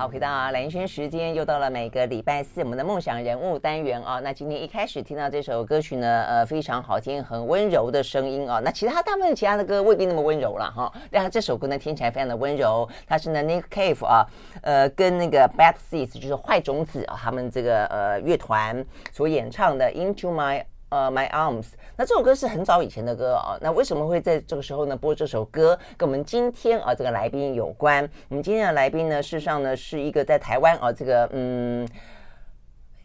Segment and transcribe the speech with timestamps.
[0.00, 4.18] 好，回到蓝轩时间，又到了每个礼拜四我们的梦想人物单元啊。
[4.20, 8.62] 那今天一开始听到这首歌曲呢，呃，非常好听，很温柔的声音啊。
[8.64, 10.90] 那其他大部分其他的歌未必那么温柔了哈。
[11.10, 12.88] 但他这首歌呢，听起来非常的温柔。
[13.06, 14.24] 它是呢 Nick Cave 啊，
[14.62, 18.82] 呃，跟那个 Bad Seeds 就是坏种子啊，他们这个呃乐团
[19.12, 20.64] 所演唱的 Into My。
[20.90, 23.56] 呃、，My Arms，那这首歌是很早以前的歌啊。
[23.60, 25.78] 那为什么会在这个时候呢播这首歌？
[25.96, 28.08] 跟我们今天啊这个来宾有关。
[28.28, 31.88] 我们今天的来宾呢，事实上呢是一个在台湾啊这个嗯，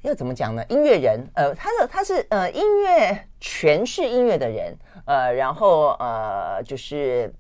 [0.02, 0.64] 要怎么讲呢？
[0.70, 4.76] 音乐人，呃，他的他是呃音乐诠释音乐的人，
[5.06, 7.34] 呃，然后呃就是。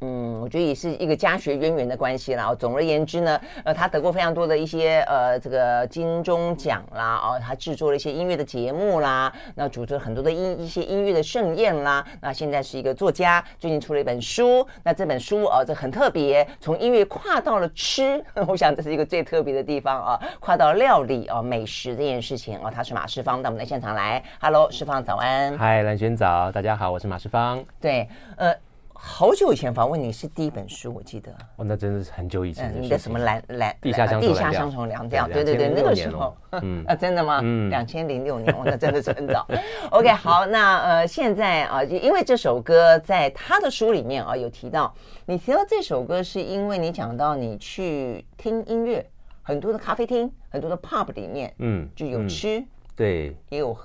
[0.00, 2.54] 嗯，我觉得也是一个家学渊源的关系啦。
[2.54, 12.04] 总而言之呢，呃，他得过非常多的一些呃这个金钟奖啦，哦，他制作了一些音乐的节目啦，那组织了很多的音一些音乐的盛宴啦。
[12.20, 14.66] 那现在是一个作家，最近出了一本书。
[14.82, 22.70] 那这本书哦，这很特别，从音乐跨到了吃， 我想这是一个最特别的地方啊，跨到料理哦，美食这件事情哦。
[22.70, 25.56] 他是马世芳到我们的现场来，Hello，世芳早安。
[25.56, 27.64] 嗨，蓝轩早，大家好，我是马世芳。
[27.80, 28.65] 对，呃。
[28.98, 31.30] 好久以前访问你是第一本书，我记得。
[31.56, 32.74] 哦，那真的是很久以前。
[32.80, 35.30] 你的什么蓝蓝地下地下双重梁这样？
[35.30, 37.40] 对对对，那个时候，嗯 啊，真的吗？
[37.42, 39.46] 嗯，两千零六年，哦，那真的是很早。
[39.90, 44.92] OK，好，那呃，现在啊，因为这首歌在他的书里面啊有提到，
[45.26, 49.04] 你提到这首歌是因为你讲到你去听音乐，
[49.42, 53.76] 很多的咖啡厅，很多的 pub 里面，嗯，就有吃，对，也有。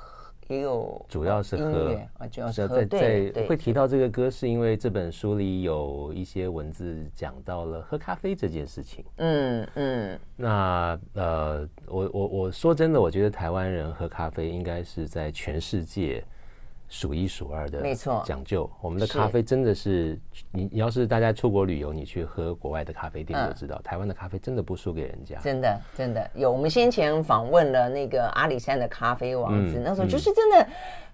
[0.52, 2.84] 也有主要是喝啊，主要是喝。
[2.84, 9.06] 在在会提到这个歌，是因为这本书里有一些文字讲到了喝咖啡这件事情。
[9.16, 10.20] 嗯嗯。
[10.36, 16.24] 那呃，我我我说真的，我觉得台湾人喝咖啡应该是在全世界。
[16.92, 18.70] 数一数二的，没错，讲究。
[18.82, 20.20] 我们的咖啡真的是，
[20.52, 25.40] 你你要是大家出国旅游，你去喝国外的咖啡店就知道，台湾的咖啡真的不输给人家。
[25.40, 26.52] 真的，真的有。
[26.52, 30.68] 我们先前访问了那个阿里山的咖啡王子，那时候就是真的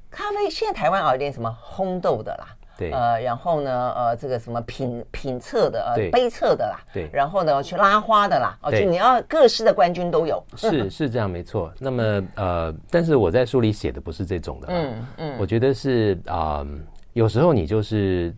[0.09, 0.50] 咖啡。
[0.50, 2.58] 现在台湾有点什么烘豆的啦。
[2.77, 11.73] 对，呃，然后呢，呃，这个什么品品测的，呃，杯测的啦，对，然后呢，去拉花的啦，哦，就你要各式的冠军都有，是是这样，没错。
[11.80, 16.65] 那么，呃，但是我在书里写的不是这种的，嗯嗯，我觉得是啊，
[17.14, 18.32] 有时候你就是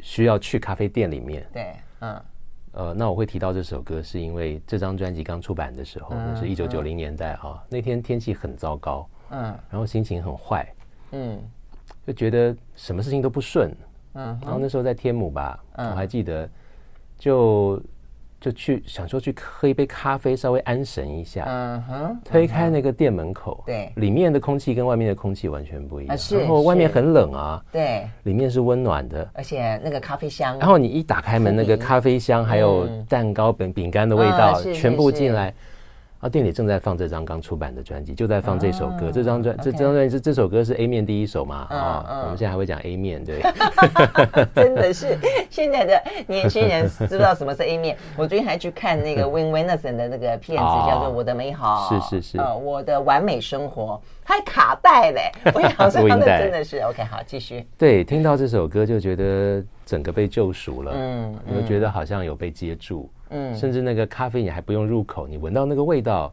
[0.00, 2.22] 需要去咖啡店里面，对，嗯，
[2.72, 10.66] 呃，那我会提到这首歌，是因为这张专辑刚出版的时候，那是一九九零年代啊，那天天气很糟糕，嗯，然后心情很坏，
[11.12, 11.40] 嗯。
[12.06, 13.74] 就觉得什么事情都不顺，
[14.14, 16.48] 嗯，然后那时候在天母吧，嗯，我还记得，
[17.18, 17.80] 就
[18.40, 35.54] 就去想说去喝一杯咖啡，稍微安神一下，嗯哼，推开那个店门口，对，里面的空气跟外面的空气完全不一样，然后外面很冷啊，对，里面是温暖的，而且那个咖啡香，然后你一打开门，那个咖啡香还有蛋糕饼饼干的味道全部进来。
[36.24, 39.10] 啊，店里正在放这张刚出版的专辑，就在放这首歌。
[39.12, 41.66] 这张专这这张专辑这这首歌是 A 面第一首嘛？
[41.68, 43.42] 啊，我们现在还会讲 A 面，对。
[44.56, 45.18] 真的是
[45.50, 47.94] 现在的年轻人知不知道什么是 A 面？
[48.16, 55.30] 我最近还去看那个 Win Winnerson 的那个片子，叫做《我的美好》，是是是，呃，我的完美生活，还卡带嘞。
[55.52, 57.66] 我想说，真的真的是 OK，好，继续。
[57.76, 63.10] 对，听到这首歌就觉得整个被救赎了，嗯，你就觉得好像有被接住。
[63.30, 66.32] 嗯，甚至那个咖啡你还不用入口，你闻到那个味道，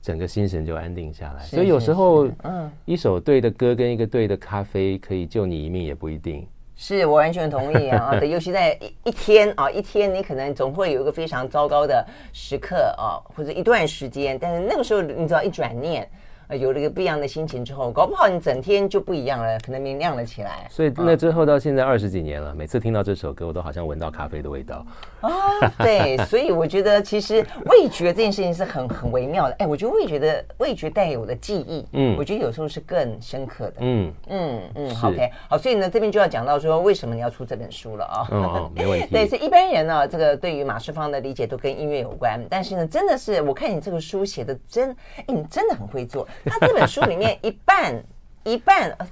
[0.00, 1.42] 整个心神就安定下来。
[1.44, 6.46] 所以有时候，嗯，一首对的歌跟一个对的咖啡可以救你一命也不一定。
[6.74, 8.18] 是我完全同意 啊！
[8.18, 16.08] 对，尤其在一一天啊，一天你可能总会有一个非常糟糕的时刻啊，或者一段时间，但是那个时候你只要一转念。
[16.56, 20.66] 有了一个不一样的心情之后，搞不好你整天就不一样了，可能明亮了起来。
[20.70, 24.84] 所以那之后到现在二十几年了，嗯、每次听到这首歌，我都好像闻到咖啡的味道。
[25.20, 25.30] 啊，
[25.78, 29.54] 对，所以我觉得其实味觉这件事情是很很微妙的。
[29.58, 33.74] 哎，我觉得味觉的味觉带有的记忆，嗯，我觉得有时候是更深刻的。
[33.78, 38.26] 嗯嗯嗯，OK，好，所以呢这边就要讲到说，为什么你要出这本书了啊？
[38.30, 39.06] 嗯、哦， 没问题。
[39.10, 46.26] 对，所以一般人呢，这个对于马世芳的理解都跟音乐有关，但是呢，真的是我看你这个书写的真，哎，你真的很会做。
[46.50, 48.02] 他这本书里面一半
[48.44, 49.06] 一半呃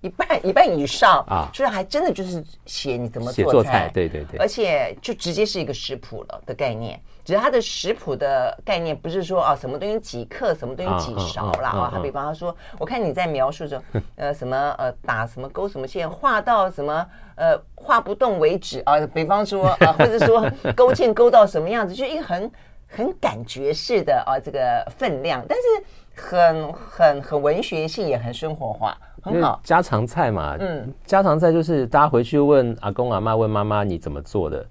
[0.00, 6.98] 一半一半以上啊，就是还真的就是写你怎么做菜，对对对，而且就直接是一个食谱了的概念。
[7.22, 11.90] 只是它的食谱的概念不是说啊什么东西几克，什么东西几勺啦啊。
[11.92, 13.80] 他比方说，我看你在描述着
[14.16, 17.06] 呃什么呃打什么勾什么线，画到什么
[17.36, 18.98] 呃画不动为止啊。
[19.08, 22.50] 比方说啊， 或者说勾芡勾到什么样子，就一个很
[22.88, 25.84] 很感觉式的啊这个分量，但是。
[26.20, 29.58] 很很很文学性，也很生活化，很好。
[29.64, 34.64] 家常菜嘛，嗯，家常菜就是大家回去问阿公阿妈，问妈妈你怎么做的，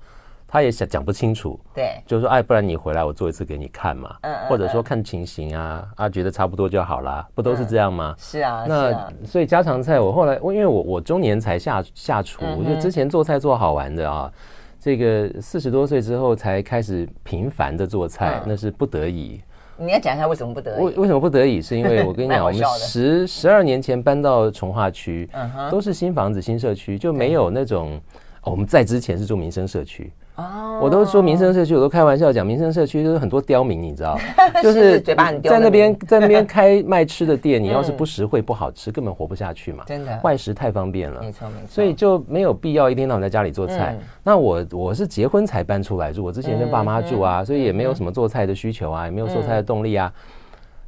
[0.47, 8.15] 他也想讲不清楚，对，就是说，哎，不然你回来我做一次给你看嘛，嗯，或者说看情形啊，啊，觉得差不多就好啦，不都是这样吗？
[8.17, 14.31] 是啊，那所以家常菜我后来，我因为我我中年才下下厨，我就之前做菜做好玩的啊，
[14.79, 19.41] 这个四十多岁之后才开始频繁的做菜，那是不得已。
[19.79, 20.83] 你要讲一下为什么不得已？
[20.83, 21.61] 为为什么不得已？
[21.61, 25.29] 是因为 我跟你讲，我们十十二年前搬到从化区，
[25.71, 27.99] 都是新房子新社区，就没有那种。
[28.41, 34.17] 我们在之前是住民生社区，哦，我都说民生社区，我都开玩笑讲民生社区就是很多刁民，你知道，
[34.63, 41.55] 就是嘴巴很刁，在那边 在那边开卖吃的店，你要是不实惠不好吃，根本活不下去嘛，真的，外食太方便了，没错没。
[41.61, 43.97] 错，所以就没有必要一天到晚在家里做菜。
[44.23, 50.11] 那我我是结婚才搬出来住，我之前跟爸妈住啊，所以也没有什么做菜的需求啊，也没有做菜的动力啊。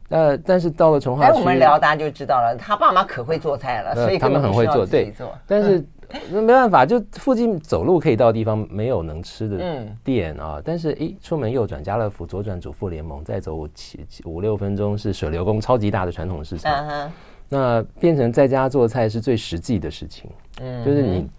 [0.09, 5.13] 呃，但是到了从化区，我们聊大家就知道了，他爸妈可会做菜了，所以他们很会做，对，
[5.45, 5.85] 但是。
[6.31, 10.55] 那没办法，就附近走路可以到的地方没有能吃的店啊。
[10.57, 16.71] 嗯、但是，一出门右转家乐福，左转主妇联盟，再走七五六分钟是水流宫超级大的传统市场。
[16.71, 17.09] Uh huh、
[17.49, 20.29] 那变成在家做菜是最实际的事情。
[20.61, 21.29] 嗯，就是你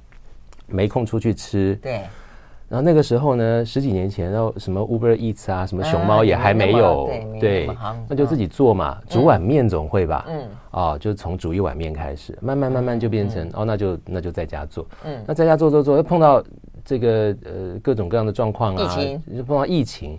[0.66, 1.74] 没空出去吃。
[1.82, 2.02] 对。
[2.72, 7.68] 然后那个时候呢，十几年前，然后什么 Uber Eats 啊，什么熊猫也还没有，对，
[8.08, 10.40] 那就自己做嘛，煮碗面总会吧，嗯，
[10.70, 16.42] 哦，就从煮一碗面开始，慢慢慢慢就变成哦，那就那就在家做，嗯，那在家做做做，又碰到
[16.82, 18.96] 这个呃各种各样的状况啊，
[19.36, 20.16] 就碰到疫情，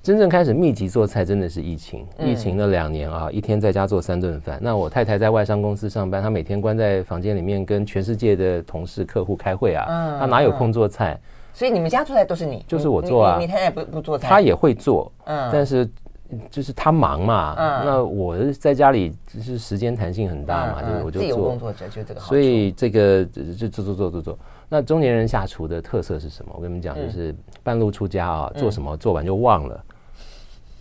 [0.00, 11.18] 真正开始密集做菜真的是疫情，疫情那两年啊，一天在家做三顿饭，那我太太在外商公司上班，她每天关在房间里面跟全世界的同事客户开会啊，她哪有空做菜？
[11.58, 13.36] 所以你们家做菜都是你，就是我做啊。
[13.40, 15.90] 你太太不不做菜，他也会做，嗯，但是
[16.48, 21.22] 就是他忙嘛，嗯，那我在家里就是时间弹性很大嘛，就是我就做。
[21.22, 22.28] 自由工作者就这个好。
[22.28, 24.38] 所以这个就做做做做做。
[24.68, 26.52] 那中年人下厨的特色是什么？
[26.54, 27.34] 我跟你们讲，就是
[27.64, 29.84] 半路出家啊，做什么做完就忘了。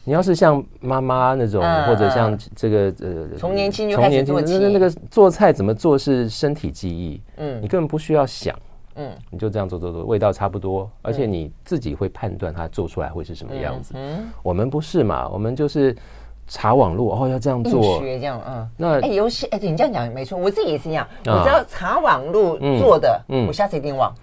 [0.04, 8.56] 你要是像妈妈那种，或者像这个呃，从年轻就开始做起，那那个做菜怎么做是身体记忆，嗯，你根本不需要想。
[8.98, 13.94] 嗯，你就这样做做做，味道差不多，而且你自己会判断它做出来会是什么样子。
[13.96, 15.30] 嗯，我们不是嘛？
[15.30, 15.96] 我们就是
[16.48, 18.70] 查网络，哦，要这样做，学这样，嗯。
[18.76, 21.08] 那哎，游戏哎，你这样讲也没错，我自己也是一样。
[21.26, 24.14] 我只要查网络做的，嗯，我下次一定忘。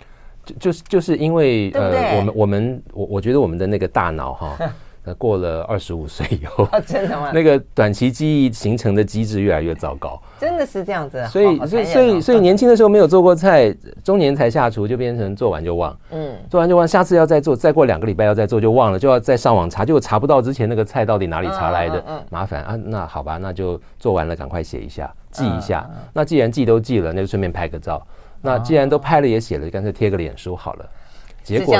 [0.44, 4.58] 就就是就是因为呃，我们我们我我觉得我们的那个大脑哈。
[5.06, 7.30] 那过了二十五岁以后， 真的吗？
[7.34, 11.22] 那个短期记忆形成的机制越来越糟糕，真的是这样子。
[11.26, 13.70] 所以，所以，所以，所以年轻的时候没有做过菜，
[14.02, 15.94] 中年才下厨，就变成做完就忘。
[16.10, 22.74] 嗯，做完就忘，下次要再做，再过两个礼拜要再做就忘了，就要再上网查，就查不到之前那个菜到底哪里查来的，麻烦啊。
[22.84, 25.88] 那好吧，那就做完了，赶快写一下，记一下。
[26.12, 28.04] 那既然记都记了，那就顺便拍个照。
[28.40, 30.86] 那既然都拍了也写了，就干脆贴个脸书好了。
[31.44, 31.76] 结果，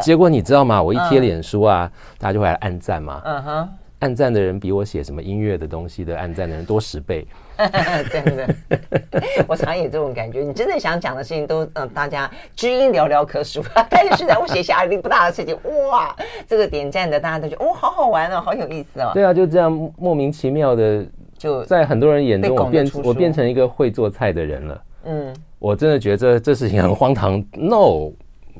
[0.00, 0.80] 结果你知道吗？
[0.82, 3.20] 我一贴脸书啊，大家就会来按赞嘛。
[3.24, 3.68] 嗯哼，
[3.98, 7.26] 按赞的人比我写什么音乐的东西的按赞的人多十倍。
[8.12, 8.54] 真的，
[9.48, 10.42] 我常有这种感觉。
[10.42, 13.60] 你真的想讲的事情都嗯，大家知音寥寥可数。
[13.90, 15.58] 但是现在我写下压力不大的事情，
[15.90, 16.14] 哇，
[16.46, 19.10] 这个点赞的大家都觉得哦，好好玩哦，好有意思哦。
[19.12, 21.04] 对啊，就这样莫名其妙的，
[21.36, 24.82] 就在很多人眼中，我变我变成一个会做菜的人了。
[25.06, 27.44] 嗯，我真的觉得这这事情很荒唐。
[27.54, 28.12] No。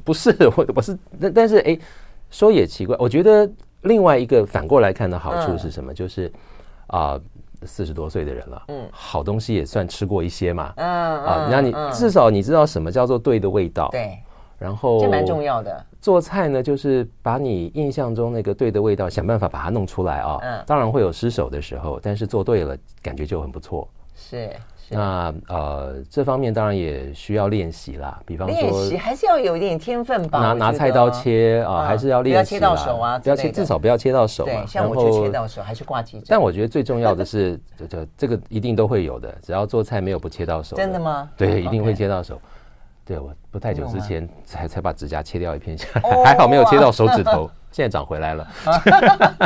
[0.09, 1.79] 不是 我，我是但但是哎，
[2.31, 3.47] 说也奇怪，我觉得
[3.83, 5.93] 另外一个反过来看的好处是什么？
[5.93, 6.33] 就是
[6.87, 7.21] 啊，
[7.67, 10.89] 四十多岁的人了，嗯，好东西也算吃过一些嘛，嗯
[11.23, 14.19] 啊，那你至少你知道什么叫做对的味道，对，
[14.59, 15.85] 然后这蛮重要的。
[16.01, 20.39] 做菜呢，就是把你印象中那个对的味道，想办法把它弄出来啊。
[20.41, 23.87] 嗯，当然会有失手的时候，但是做对了，感觉就很不错。
[24.17, 24.49] 是。
[24.91, 28.21] 那呃，这方面当然也需要练习啦。
[28.25, 30.41] 比方说，练习还是要有一点天分吧。
[30.41, 32.59] 拿拿菜刀切啊，还是要练习。
[32.59, 34.67] 不要切到手啊，不要切，至少不要切到手对。
[34.67, 36.27] 像我就切到手，还是挂急诊。
[36.29, 39.35] 但我觉得最重要的是，这这这个一定都会有的。
[39.43, 40.77] 只要做菜没有不切到手。
[40.77, 41.29] 真的吗？
[41.37, 42.41] 对，一定会切到手。
[43.05, 48.49] 对，我不太久之前才才把指甲切掉一片下来，还好没有切到手指头，现在长回来了。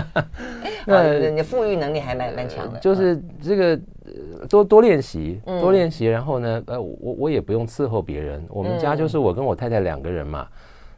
[0.87, 2.79] 那你的富裕能力还蛮蛮强的。
[2.79, 3.79] 就是这个。
[4.49, 10.47] 多多练习，多练习，然后呢，呃，我我也不用伺候别人，我们家就是我跟我太太两个人嘛，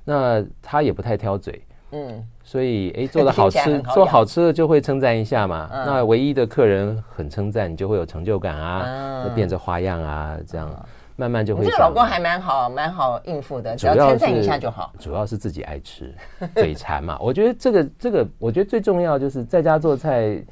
[0.04, 1.62] 那她也不太挑嘴，
[1.92, 10.68] 嗯，所以哎，做的好吃， 做好吃的就会称赞一下嘛，那唯一的客人很称赞，你就会有成就感啊，变着花样啊，这样
[11.16, 11.64] 慢慢就会。
[11.64, 14.92] 这个老公还蛮好，蛮好应付的，只要称赞一下就好。
[14.98, 16.14] 主要是自己爱吃，
[16.54, 17.18] 嘴馋嘛。
[17.22, 20.42] 我觉得这个这个，我觉得最重要就是在家做菜。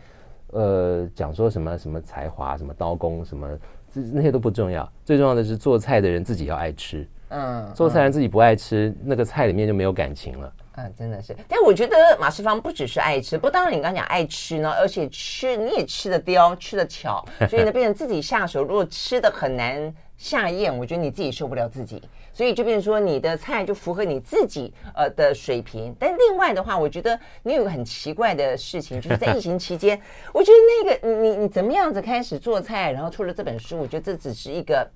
[0.55, 3.49] 呃，讲说什么什么才华，什么刀工，什么
[3.91, 7.09] 这那些都不重要，最重要的是做菜的人自己要爱吃。
[7.31, 10.53] 嗯，做菜人自己不爱吃，那个菜里面就没有感情了。
[10.77, 11.35] 嗯，真的是。
[11.49, 22.01] 但我觉得马世芳不只是爱吃，不当然你刚刚讲爱吃呢，而且吃你也吃得刁，吃得巧，所以呢，变成自己下手，如果吃的很难下咽，我觉得你自己受不了自己，
[22.33, 25.93] 所以就变成说你的菜就符合你自己呃的水平。
[25.99, 30.01] 但另外的话，我觉得你有个很奇怪的事情，就是在疫情期间，
[30.33, 34.89] 我觉得那个你你怎么样子开始做菜，然后出了这本书，我觉得这只是一个。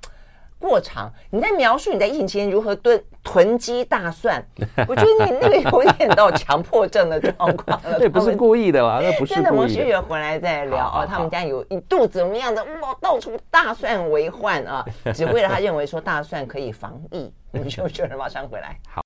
[0.59, 4.45] 过长，你在描述你在疫情期间如何囤囤积大蒜，
[4.89, 7.99] 我觉得你那个有点到强迫症的状况了。
[8.01, 9.43] 对，不是故意的啦，那不是故意的。
[9.43, 14.85] 真的，我们学员回来再聊啊，他们家有一肚子怎么样的哇，到处大蒜为患啊，
[15.15, 17.33] 只为了他认为说大蒜可以防疫。
[17.53, 18.77] 我们就学员马上回来。
[18.89, 19.03] 好。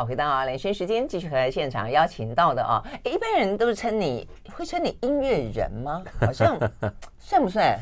[0.00, 4.26] 好，回到啊，连线时间，继续和现场邀请到的啊，一般人都是称你，
[4.56, 6.02] 会称你音乐人吗？
[6.18, 6.58] 好像
[7.20, 7.78] 算不算？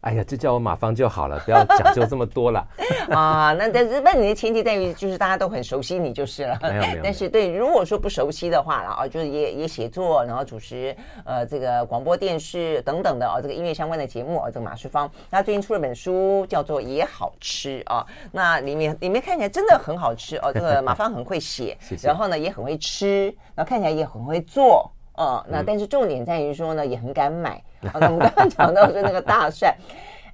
[0.00, 2.64] 哎呀，就叫我马芳就好了，不要讲究这么多了
[3.10, 3.52] 啊。
[3.58, 6.58] 那但是问你的前提在于，就是大家都很熟悉你就是了。
[6.62, 7.00] 没有没有。
[7.02, 18.06] 但是对，如果说不熟悉的话了啊，就是也也写作，然后主持呃这个广播电视等等的啊，这个音乐相关的节目啊，这个马世芳，他最近出了本书，叫做《也好吃》啊。
[18.30, 20.52] 那里面里面看起来真的很好吃哦。
[20.52, 21.76] 这个马芳很会写。
[22.02, 24.90] 然后呢也很会吃，然后看起来也很会做。
[25.14, 27.62] 哦，那但是重点在于说呢，也很敢买。
[27.94, 29.74] 我们刚刚讲到是那个大帅。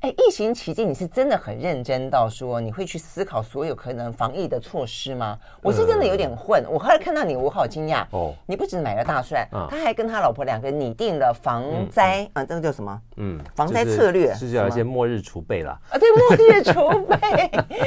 [0.02, 5.38] 哎，疫情期间你是真的很认真到说你会去思考所有可能防疫的措施吗？
[5.62, 6.60] 我是真的有点混。
[6.68, 8.34] 我后来看到你，我好惊讶哦！
[8.44, 13.00] 你不止买了大蒜，他还跟他老婆两个拟定了防灾啊，这个叫什么？
[13.14, 15.78] 嗯，防灾策略是叫一些末日储备啦。
[15.88, 17.16] 啊，对，末日储备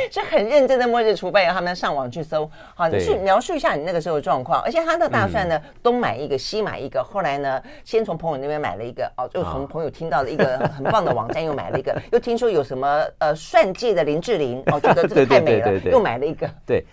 [0.10, 2.50] 是很认真的末日储备，他们上网去搜。
[2.76, 4.62] 好，你去描述一下你那个时候的状况。
[4.62, 7.04] 而且他的大蒜呢，东买一个，西买一个。
[7.04, 11.94] 后来呢，先从朋友那边买了一个，哦，又从朋友听到了一个很棒的网站，又买了一个。
[12.12, 16.50] 又听说有什么呃蒜界的林志玲，我、哦、觉得这个太美了，对对对对对，又买了一个。
[16.66, 16.86] 对，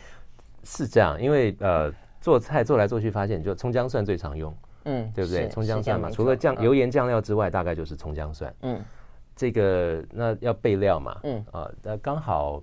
[0.64, 4.54] 是这样，因为呃做菜做来做去，发现就葱姜蒜最常用，
[4.84, 5.48] 嗯，对不对？
[5.48, 8.54] 葱姜蒜嘛，除了酱油盐酱料之外，大概就是葱姜蒜。
[8.62, 8.80] 嗯，
[9.36, 12.62] 这个那要备料嘛，嗯啊，那、呃、刚好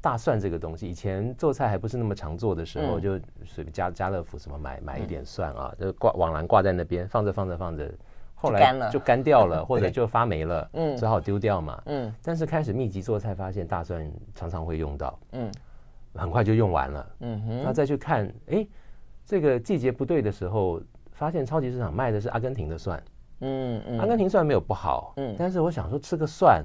[0.00, 7.90] 大蒜这个东西，以前做菜还不是那么常做的时候，嗯、就随便家家乐福什么买买一点蒜啊，嗯、就挂网篮挂在那边，放着放着放着。
[8.42, 12.12] 后来就干掉了， 或者就发霉了，嗯，只好丢掉嘛，嗯。
[12.22, 15.50] 但是开始密集做菜，发现大蒜常常会用到，嗯，
[16.14, 17.62] 很快就用完了，嗯哼。
[17.62, 18.66] 那再去看，哎，
[19.24, 20.82] 这个季节不对的时候，
[21.12, 23.00] 发现超级市场卖的是阿根廷的蒜，
[23.40, 23.98] 嗯嗯。
[24.00, 25.36] 阿根廷蒜没有不好，嗯。
[25.38, 26.64] 但是我想说，吃个蒜，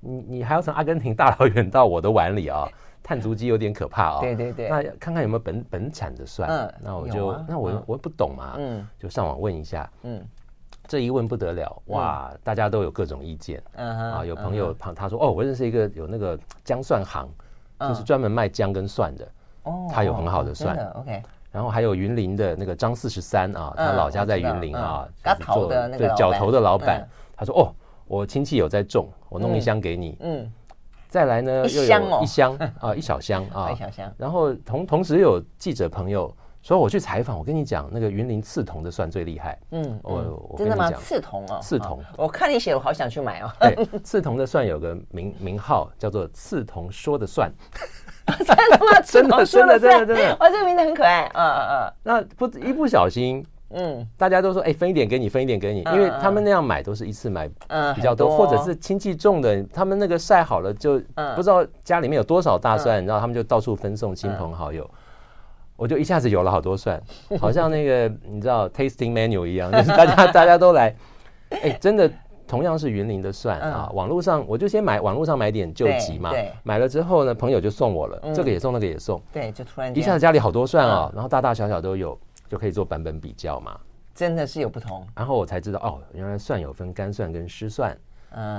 [0.00, 2.68] 你你还要从阿根廷大老远到我的碗里啊，
[3.02, 4.20] 碳足迹有点可怕啊。
[4.22, 4.68] 对对对。
[4.68, 6.74] 那看看有没有本本产的蒜，嗯。
[6.82, 10.22] 那我就那我我不懂嘛，嗯，就上网问一下，嗯。
[10.88, 12.32] 这一问不得了，哇！
[12.42, 17.28] 大家都有各种意见，啊，有朋友他他说哦，我认识一个有那个姜蒜行，
[17.78, 19.28] 就是专门卖姜跟蒜的，
[19.64, 21.22] 哦，他有很好的蒜，OK。
[21.52, 25.06] 然后还有云林的那个张四十三啊，他老家在云林啊，
[25.52, 27.74] 做的那个角头的老板，他说哦，
[28.06, 30.50] 我亲戚有在种，我弄一箱给你，嗯，
[31.10, 36.34] 再来呢又有一箱啊， 一小箱啊，一小箱，然后同同时有记者朋友。
[36.60, 39.58] 所以我去采访，我跟你讲，那个云林刺桐的蒜最厉害。
[39.70, 40.90] 嗯，我我真的吗？
[40.92, 43.50] 刺桐哦，刺桐，我看你写，我好想去买哦。
[43.60, 47.50] 对，刺桐的蒜有个名名号，叫做刺桐说的蒜。
[48.36, 49.00] 真的吗？
[49.06, 50.36] 真的真的真的真的。
[50.38, 51.30] 哇，这个名字很可爱。
[51.32, 51.92] 嗯嗯嗯。
[52.02, 57.48] 那不一不小心，嗯，大家都说，哎，分一点给你，分一点给你，因为他们那样买都是一次买
[57.94, 61.00] 比较多，或者是亲戚种的，他们那个晒好了就
[61.34, 64.88] 不知道家里面有多少大蒜，然后他们就到处分送亲朋好友。
[65.78, 67.00] 我就一下子有了好多蒜，
[67.38, 70.92] 好像那个你知道 tasting menu 一样， 就是大家大家都来，
[71.50, 72.10] 哎，真的
[72.48, 76.32] 同样是云林的蒜啊，网络上我就先买网络上买点救急嘛，
[76.64, 82.18] 买了之后呢，朋友就送我了，这个也送那个也送，对，就突然一下子家里好多蒜哦，然后大大小小都有，
[82.48, 83.78] 就可以做版本比较嘛，
[84.12, 87.96] 真的是有不同，然后我才知道哦，原来蒜有分干蒜跟湿蒜。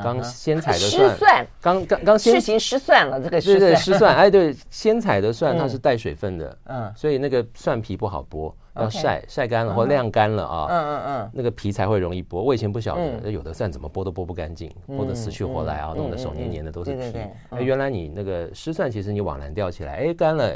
[0.03, 12.41] 刚先采的蒜，刚刚刚先事情失算了，这个是对失算，哎，对，先采的蒜它是带水分的，嗯，所以那个蒜皮不好剥，要晒晒干了或晾干了啊，嗯嗯嗯，那个皮才会容易剥。
[12.41, 17.19] 我以前不晓得，有的蒜怎么剥都剥不干净，剥得死去活来啊，弄得手黏黏的都是皮。
[17.49, 20.53] 哎，原来你那个湿蒜其实你往篮吊起来，哎，干了。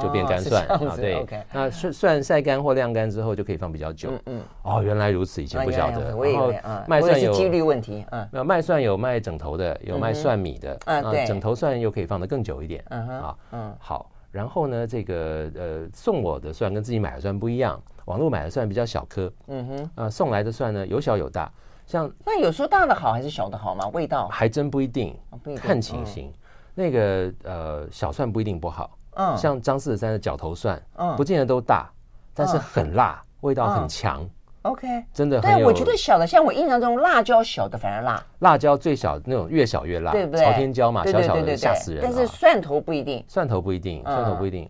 [0.00, 4.10] 就变干蒜啊，对，那蒜蒜晒干或晾干之后就可以放比较久。
[4.26, 6.10] 嗯哦，原来如此，以前不晓得。
[6.10, 6.52] 然后
[6.86, 12.84] 卖蒜有几率问题，嗯，没有卖蒜有卖整头的，有卖蒜米的，啊，对整头蒜又可以放得更久一点。
[12.90, 14.10] 嗯啊，嗯，好。
[14.30, 19.32] 然后呢，这个呃送我的蒜跟自己买的蒜不一样，网络买的蒜比较小颗。
[19.46, 21.48] 嗯哼，啊送来的蒜呢有小有大，
[21.86, 23.86] 像那有说大的好还是小的好吗？
[23.92, 26.26] 味道还真不一定，哦、一定看情形。
[26.30, 26.34] 嗯、
[26.74, 31.90] 那个呃小蒜不一定不好，嗯，像张四十三的角头蒜，嗯，不见得都大，
[32.32, 34.22] 但是很辣，嗯、味道很强。
[34.22, 34.30] 嗯
[34.64, 40.42] OK，真的，对，我觉得小的，像我印象中辣椒小的反而辣，辣椒最小那种越小越辣，对不对？
[40.42, 42.00] 朝天椒嘛，小小的吓死人。
[42.02, 44.66] 但是蒜头不一定，蒜头不一定，蒜头不一定。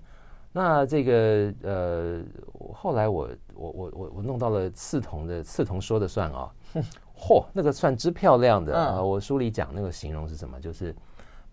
[0.50, 2.20] 那这个呃，
[2.72, 6.50] 后来我我我我我弄到了刺桐的刺桐说的蒜啊，
[7.16, 9.00] 嚯，那个蒜之漂亮的啊！
[9.00, 10.58] 我书里讲那个形容是什么？
[10.58, 10.92] 就是。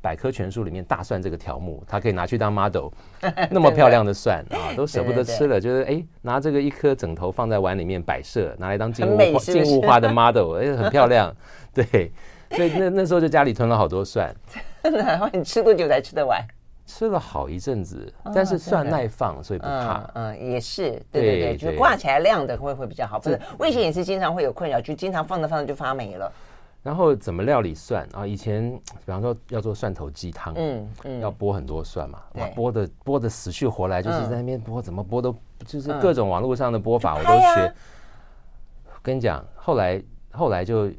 [0.02, 2.90] 百科全书里面大蒜这个条目，它可以拿去当 model，
[3.52, 11.34] 那么漂亮的蒜啊， 都舍不得吃了，就是哎，拿这个一颗枕头放在碗里面摆设，拿来当静物花静物花的 model，哎， 很漂亮。
[11.74, 12.12] 对，
[12.50, 14.36] 所以那那时候就家里囤了好多蒜。
[14.82, 16.44] 然后你吃多久才吃得完？
[16.88, 20.10] 吃了好一阵子，但是蒜耐放，所以不怕。
[20.14, 23.18] 嗯，也是，对对对，就是挂起来晾的会会比较好。
[23.18, 26.30] 不是，我以前也是经常会有困扰，就经常放着放着就发霉了。
[26.84, 28.08] 然后怎么料理蒜？
[28.14, 28.26] 啊？
[28.26, 28.72] 以前
[29.06, 35.36] 比方说要做蒜头鸡汤，嗯嗯，要剥很多蒜嘛，哇，剥的剥的死去活来，就是在那边剥，怎么剥都
[35.66, 37.74] 就是各种网络上的剥法我都学。
[39.04, 40.90] 跟你讲，后来后来就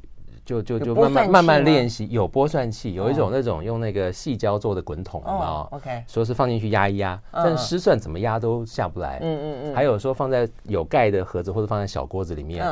[0.45, 12.65] 就就就慢慢慢慢练习，有剥蒜器，有一种那种用那个细胶做的滚筒啊，OK，说是放进去压一压，但是湿蒜怎么压都下不来，嗯嗯嗯，还有说放在有盖的盒子或者放在小锅子里面，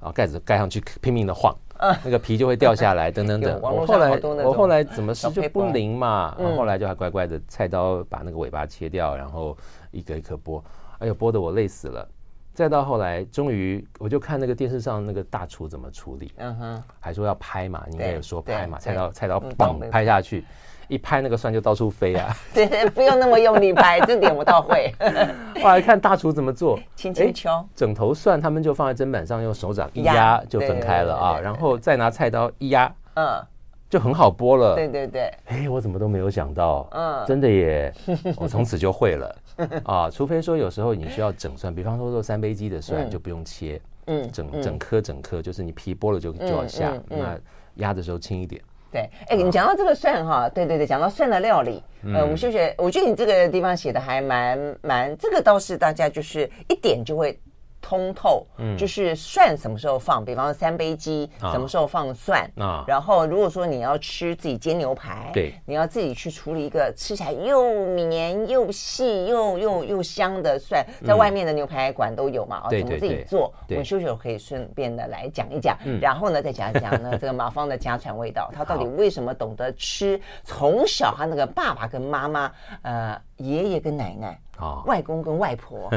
[0.00, 1.54] 啊，盖子盖上去拼命的晃。
[2.02, 3.60] 那个皮就会掉下来， 等等等。
[3.60, 9.56] 我后来我后来怎么试就不灵嘛，然后后来就还乖乖的菜刀把那个尾巴切掉，然后
[9.90, 10.62] 一个一颗剥。
[10.98, 12.08] 哎呦，剥得我累死了。
[12.54, 20.42] 再到后来，终于我就看那个电视上那个大厨怎么处理，嗯哼，还说要拍嘛，应该有说拍嘛，菜刀菜刀棒拍下去。
[20.88, 22.34] 一拍那个蒜就到处飞啊！
[22.54, 24.92] 对， 不用那么用力拍，这点我倒会。
[25.62, 33.42] 后来看大厨怎么做，轻轻敲，整头蒜他们就放在砧板上，用手掌一压就分开了啊，然后再拿菜刀一压，嗯，
[33.88, 34.74] 就很好剥了。
[34.74, 37.92] 对对对，哎，我怎么都没有想到，嗯，真的耶，
[38.36, 39.36] 我从此就会了
[39.84, 40.10] 啊。
[40.10, 47.38] 除非说有时候你需要整蒜，比方说做三杯鸡的蒜就不用切，嗯，整整颗整颗，就是你皮剥了就就要下，那
[47.76, 48.62] 压的时候轻一点。
[48.96, 51.82] 对，哎，你讲到这个蒜哈，对对对，讲到蒜的料理，
[52.14, 57.38] 呃，我们秀学，我觉得你这个地方写的还蛮蛮，这个倒是大家就是一点就会。
[57.88, 60.24] 通透，嗯，就是蒜什么时候放？
[60.24, 62.50] 比方说三杯鸡，什么时候放蒜？
[62.56, 72.62] 啊，然后如果说你要吃自己煎牛排，对，你要自己去处理一个吃起来又绵又细又又又香的蒜，在外面的牛排馆都有嘛？
[72.64, 73.54] 哦，怎么自己做？
[73.68, 80.20] 我们秀秀可以顺便的来讲一讲，然后呢再讲一讲呢这个马芳的家传味道，他到底为什么懂得吃？
[80.42, 82.50] 从小他那个爸爸跟妈妈，
[82.82, 85.88] 呃，爷爷跟奶奶，啊，外公跟外婆，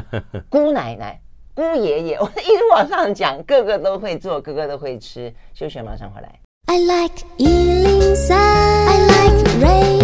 [0.50, 1.20] 姑奶奶。
[1.60, 5.34] 姑爷爷， 我一直往上讲，个个都会做，个个都会吃。
[5.54, 6.40] 休息马上回来。
[6.68, 9.99] I like 103, I like rain.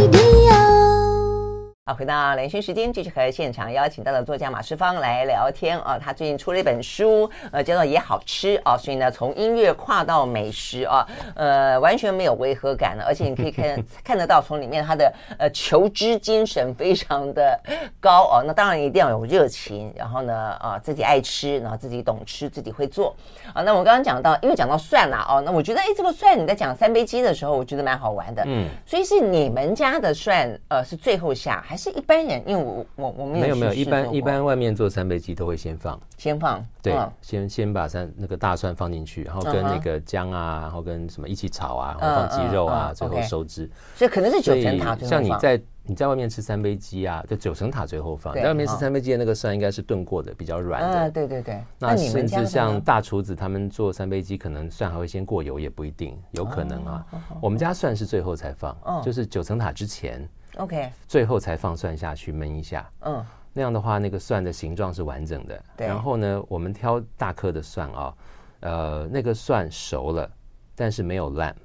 [1.88, 6.00] 好，回到连续时间，继续和现场邀请到的作家马世芳来聊天啊。
[6.02, 8.76] 他最近出了一本书，呃，叫做《也好吃》啊。
[8.76, 13.06] 所以呢，从音乐跨到美食啊，呃，完全没有违和感了。
[13.08, 17.56] 而且你可以看 看得到，从里面他的呃求知精神非常的
[18.00, 18.44] 高哦、啊。
[18.44, 23.16] 那当然一定要有热情，然后呢啊，自己爱吃，然后自己懂吃，自己会做
[23.54, 23.62] 啊。
[23.62, 28.42] 那我刚刚讲到，因为讲到蒜啦哦、啊，那我觉得哎，这个蒜你在讲三杯鸡的时候，我觉得蛮好玩的。
[28.48, 31.64] 嗯，所以是你们家的蒜呃是最后下。
[31.75, 43.70] 还是一般人，因为我我我没有没有没有一般一般外面做三杯鸡都会先放先放对，嗯、先先把三那个大蒜放进去，然后跟那个姜啊，然后跟什么一起炒啊，然后放鸡肉啊，嗯嗯、最后收汁。
[43.96, 44.96] 所以可能是九层塔。
[44.98, 48.34] 像你在你在外面吃三杯鸡啊，就九层塔最后放。
[48.34, 51.00] 在外面吃三杯鸡的那个蒜应该是炖过的，比较软的。
[51.02, 51.62] 啊，对对对。
[51.78, 57.06] 那甚至像大厨子他们做三杯鸡，可能蒜还会先过油，也不一定，有可能啊。
[57.42, 60.28] 我们家蒜是最后才放，就是九层塔之前。
[60.58, 65.64] OK，最后才放蒜下去焖一下，嗯，那样的话，那个蒜的形状是完整的。
[65.78, 68.14] 对，然后呢，我们挑大颗的蒜啊，
[68.62, 70.30] 呃，那个蒜熟了，
[70.76, 71.56] 但是没有烂，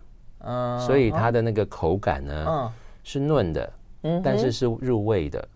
[0.41, 2.73] 嗯，所以它的那个口感呢，嗯，
[3.05, 3.73] 是嫩的，
[4.03, 5.49] 嗯，但是是入味的，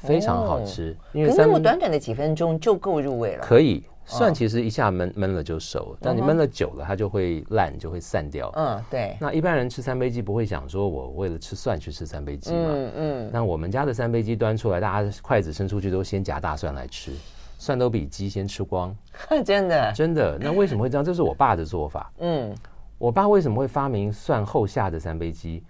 [0.00, 0.96] 非常好吃。
[1.12, 3.84] 因为那么短短的几分钟就够入味了，可以。
[4.04, 8.50] 蒜其实一下焖焖了就熟，但你焖了久了，它就会烂，就会散掉。
[8.56, 9.16] 嗯，对。
[9.20, 12.68] 那一般人吃三杯鸡不会想说，我为了吃蒜去吃三杯鸡嘛？
[12.68, 13.30] 嗯嗯。
[13.32, 17.12] 那我们家的三杯鸡端出来，大家筷子伸出去都先夹大蒜来吃，
[17.58, 18.94] 蒜都比鸡先吃光。
[19.44, 19.92] 真的？
[19.92, 20.36] 真的？
[20.38, 21.04] 那为什么会这样？
[21.04, 22.12] 这是我爸的做法。
[22.18, 22.54] 嗯。
[22.98, 25.62] 我爸为什么会发明蒜后下的三杯鸡？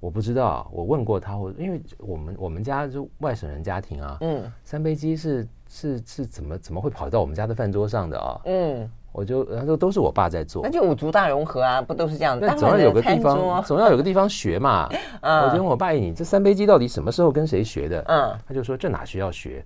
[0.00, 0.70] 我不知道。
[0.72, 5.46] 我问过他，我因为我们我们家就外省人家庭啊，嗯，三杯鸡是。
[5.74, 8.38] 是是怎么怎么会跑到我们家的饭桌上的啊？
[8.44, 12.38] 嗯，我就他说都是我爸在做，那就五族大融合啊，不都是这样？
[12.38, 14.86] 那总要有个地方， 总要有个地方学嘛。
[15.22, 18.04] 我就问我爸，你这三杯鸡到底什么时候跟谁学的？
[18.06, 19.64] 嗯，他就说这哪需要学？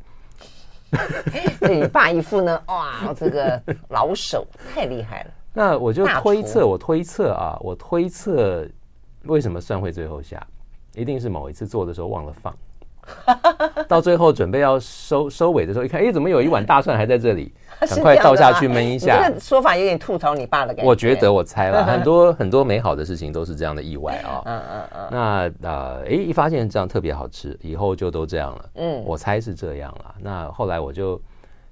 [1.59, 5.31] 对你爸一副呢，哇，这个老手太厉害了。
[5.53, 8.65] 那我就推测，我推测啊，我推测
[9.25, 10.41] 为什么蒜会最后下，
[10.95, 12.57] 一定是某一次做的时候忘了放。
[13.89, 17.53] 到最后准备要收收尾的时候，一看，哎，怎么有一碗大蒜还在这里？
[17.79, 19.29] 赶快倒下去焖一下。
[19.29, 20.89] 这个说法有点吐槽你爸的感觉。
[20.89, 24.43] 我觉得我猜了很多很多美好的事情都是这样的意外啊。
[24.47, 25.09] 嗯嗯嗯。
[25.11, 28.71] 那呃，哎，一发现这样特别好吃，以后就都这样了。
[28.77, 30.15] 嗯，我猜是这样了。
[30.21, 31.21] 那后来我就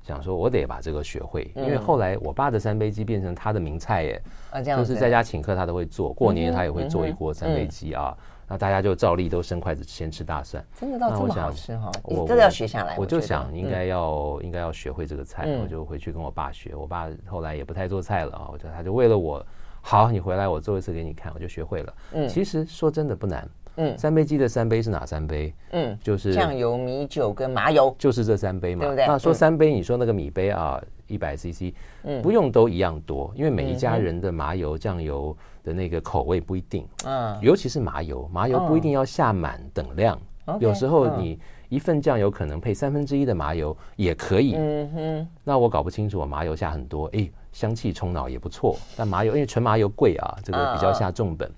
[0.07, 4.23] 想说，我得把这个学会，因为后来我爸的三杯鸡变成他的名菜耶。
[4.51, 4.79] 啊，这样。
[4.79, 8.15] 就是在家请客他都会做，过年他也会做一锅三杯鸡啊。
[8.55, 11.91] 那大家就照例都伸筷子先吃大蒜，真的到这么好吃哈！
[12.09, 12.97] 你真的要学下来。
[12.97, 16.73] 我就想应该要应该要学会这个菜，我就回去跟我爸学。
[16.73, 19.45] 我爸后来也不太做菜了啊，我就他就为了我，
[19.81, 21.95] 好，你回来我做一次给你看，我就学会了。
[22.13, 23.45] 嗯，其实说真的不难。
[23.75, 25.53] 嗯，三杯鸡的三杯是哪三杯？
[25.73, 29.05] 嗯，就是酱油、米酒跟麻油，就是这三杯嘛，对不对？
[29.09, 35.37] 那说三杯，你说那个米杯啊，一百 CC，嗯，不用都一样多，因为每一家人的麻油、酱油。
[35.65, 40.21] 的那个口味不一定，嗯，尤其是麻油，麻油不一定要下满等量，
[40.61, 41.41] 有时候你
[41.71, 45.29] 一份酱油可能配三分之一的麻油也可以，嗯哼。
[45.43, 48.77] 那我搞不清楚，我麻油下很多，哎，香气冲脑也不错。
[48.95, 51.49] 但麻油因为纯麻油贵啊，这个比较下重本。
[51.49, 51.55] 嗯，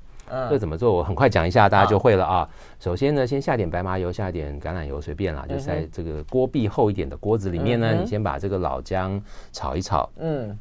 [0.50, 0.92] 这怎么做？
[0.92, 2.48] 我很快讲一下，大家就会了啊。
[2.80, 10.58] 首先呢，先下点白麻油，下点橄榄油，随便啦，就在这个锅壁厚一点的锅子里面呢，你先把这个老姜炒一炒，嗯，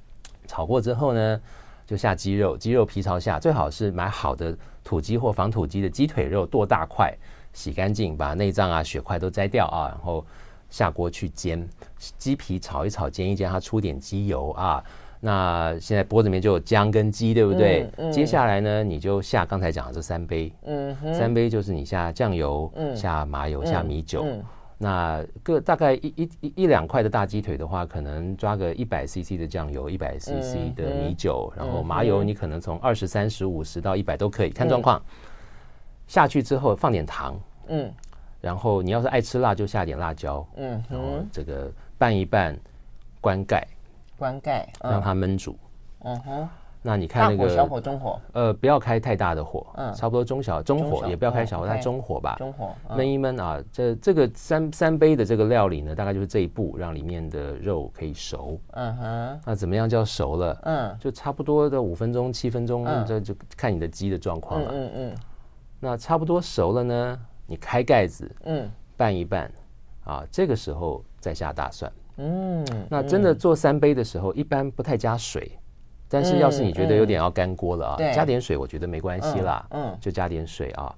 [0.48, 1.42] 炒过之后呢。
[1.88, 7.16] 就下鸡肉，鸡肉皮朝下，最好是买好的土鸡或仿土鸡的鸡腿肉，剁大块，
[7.54, 10.26] 洗干净，把内脏啊、血块都摘掉啊，然后
[10.72, 11.70] 下锅去煎，
[12.18, 14.84] 鸡皮炒一炒，煎一煎，它出点鸡油啊。
[15.20, 17.84] 那现在锅子里面就有姜跟鸡，对不对？
[17.98, 24.24] 嗯嗯、接下来呢，你就下刚才讲的这三杯，嗯哼，三杯就是你下酱油，嗯、下麻油，下米酒。
[24.24, 24.40] 嗯。
[24.40, 24.44] 嗯
[24.78, 35.02] 那个大概一一一一两块的大鸡腿的话，可能抓个一百 CC 的酱油，一百 CC 的米酒，然后麻油你可能从二十三十五十到一百都可以，看状况。
[36.08, 37.90] 下去之后放点糖，嗯，
[38.42, 42.54] 然后你要是爱吃辣就下点辣椒，嗯，然后这个拌一拌，
[43.22, 43.66] 关盖，
[44.18, 45.58] 关盖，让它焖煮，
[46.00, 46.50] 嗯哼。
[46.88, 53.60] 那你看那个小火中火，呃，不要开太大的火，嗯，差不多中小中火，也不要开小火，它中火吧，中火焖一焖啊。
[53.72, 58.60] 这这个三三杯的这个料理呢，大概就是这一步，让里面的肉可以熟。
[58.74, 60.60] 嗯哼，那怎么样叫熟了？
[60.62, 64.70] 嗯，就差不多的五分钟、七分钟，这就看你的鸡的状况了。
[64.72, 65.16] 嗯嗯，
[65.80, 69.52] 那差不多熟了呢，你开盖子，嗯，拌一拌，
[70.04, 71.92] 啊，这个时候再下大蒜。
[72.18, 75.52] 嗯，那真的做三杯的时候，一般不太加水。
[76.08, 80.94] 但是要是你觉得有点要干锅了啊，加点水我觉得没关系啦，嗯，就加点水啊。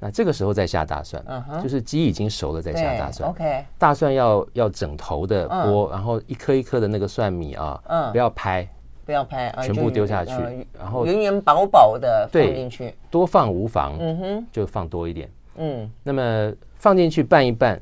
[0.00, 1.24] 那这个时候再下大蒜，
[1.62, 3.30] 就是鸡已经熟了再下大蒜。
[3.30, 8.68] OK，大蒜要要整头的剥，然后一颗一颗的那个蒜米啊，嗯，不要拍，
[9.06, 10.32] 不要拍，全部丢下去，
[10.76, 17.80] 然后圆圆饱饱的放进去，多放无妨，嗯哼，就放多一点，嗯，那么放进去拌一拌，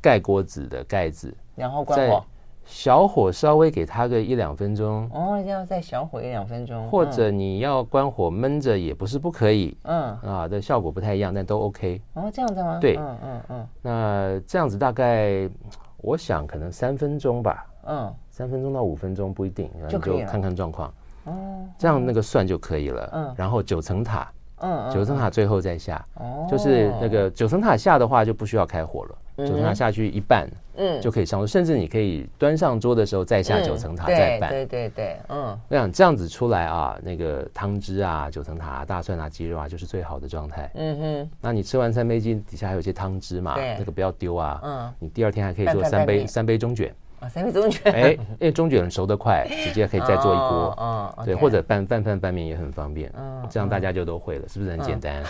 [0.00, 2.24] 盖锅子的盖子，然后关火。
[2.64, 5.10] 小火稍微给它个一两分钟。
[5.12, 10.16] 哦，要再小火一两分钟，或者你要关火焖着也不是不可以，嗯。
[10.18, 12.78] 啊，的效果不太一样，但都 OK 哦，这样子吗？
[12.80, 15.50] 对，嗯嗯嗯，那这样子大概
[15.96, 21.32] 我想可能三分钟吧，嗯，三分钟到五分钟不一定，然后就看看状况，哦，
[21.76, 29.18] 这样那个蒜就可以了，嗯，然后九层塔，嗯，九层塔最后再下，哦，就是那个九层塔下的话就不需要开火了。
[29.46, 40.70] 九层塔下去一半，嗯，就可以上桌，甚至你可以端上桌的时候再下九层塔再拌，对对对，嗯，我想这样子出来啊，那个汤汁啊，九层塔、大蒜啊、鸡肉啊，就是最好的状态。
[40.74, 46.94] 嗯哼，那你吃完三杯鸡，底下还有一些汤汁嘛，那个不要丢啊，嗯，你第二天还可以做三杯三杯中卷。
[47.28, 53.12] 三杯中卷，哎，因为中卷熟得快，直接可以再做一锅，对，或者拌拌饭拌面也很方便，
[53.50, 55.22] 这样大家就都会了，是不是很简单？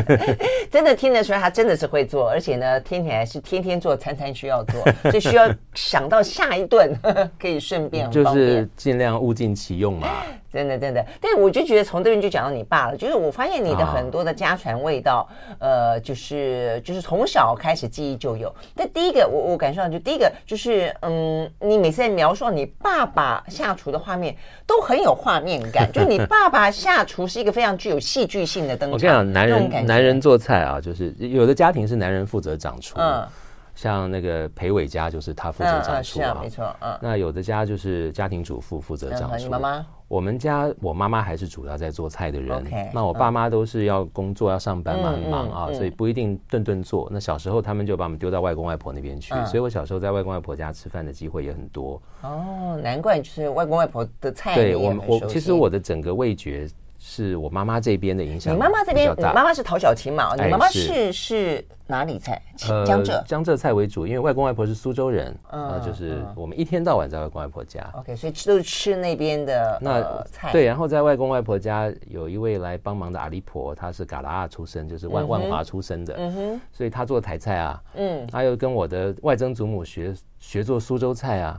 [0.70, 6.94] 真的听得出来，他真的是会做，而且呢，听起来是天天做，餐餐需要做，就需要想到下一顿
[7.38, 10.08] 可以顺便，就是尽量物尽其用嘛。
[10.52, 15.28] 真的，真的，但我就觉得从这边就讲到你爸了，就是我发现你的很多的家传味道，
[15.58, 18.54] 呃，就是就是从小开始记忆就有。
[18.74, 24.34] 但第一个，我我感受到就第一个就是，嗯，你每次在描述你爸爸下厨的画面，
[24.66, 28.92] 都很有画面感， 就你爸爸下厨是一个非常具有戏剧性的登场。
[28.94, 33.26] 我跟你讲，男人男人做菜啊，就是有的家庭是男人负责掌厨，嗯，
[33.74, 36.98] 像那个裴伟家就是他负责掌厨啊，没错，嗯。
[37.02, 39.36] 那有的家就是家庭主妇负责掌厨。
[39.36, 39.86] 你妈妈？
[40.08, 42.64] 我们家我妈妈还是主要在做菜的人。
[42.94, 47.08] 那我爸妈都是要工作要上班嘛，很忙啊，所以不一定顿顿做。
[47.12, 52.00] 那小时候他们就把我们丢到外公外婆那边去，所以我小时候在外公外婆家吃饭的机会也很多。
[52.22, 54.54] 哦，难怪就是外公外婆的菜。
[54.54, 56.68] 对我我其实我的整个味觉。
[57.16, 58.52] 是我妈妈这边的影响。
[58.52, 60.34] 你妈妈这边，你妈妈是陶小琴嘛？
[60.36, 62.42] 你妈妈是是哪里菜？
[62.84, 67.90] 江浙江浙菜为主，因为外公外婆是苏州人，啊，就是我们一天到晚在外公外婆家。
[67.94, 70.52] OK，所以吃都是吃那边的那菜。
[70.52, 81.58] 对，然后在外公外婆家有一位来帮忙的阿里婆，她是嘎拉出身，就是万万华出身的，嗯哼，所以她做台菜啊，嗯，她又跟我的外曾祖母学学做苏州菜啊。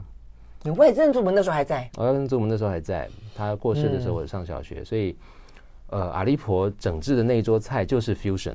[0.62, 1.90] 你外曾祖母那时候还在？
[1.96, 5.16] 我外曾祖母那时候还在，她过世的时候我上小学，所以。
[5.88, 8.54] 呃，阿里婆整治的那一桌菜就是 fusion，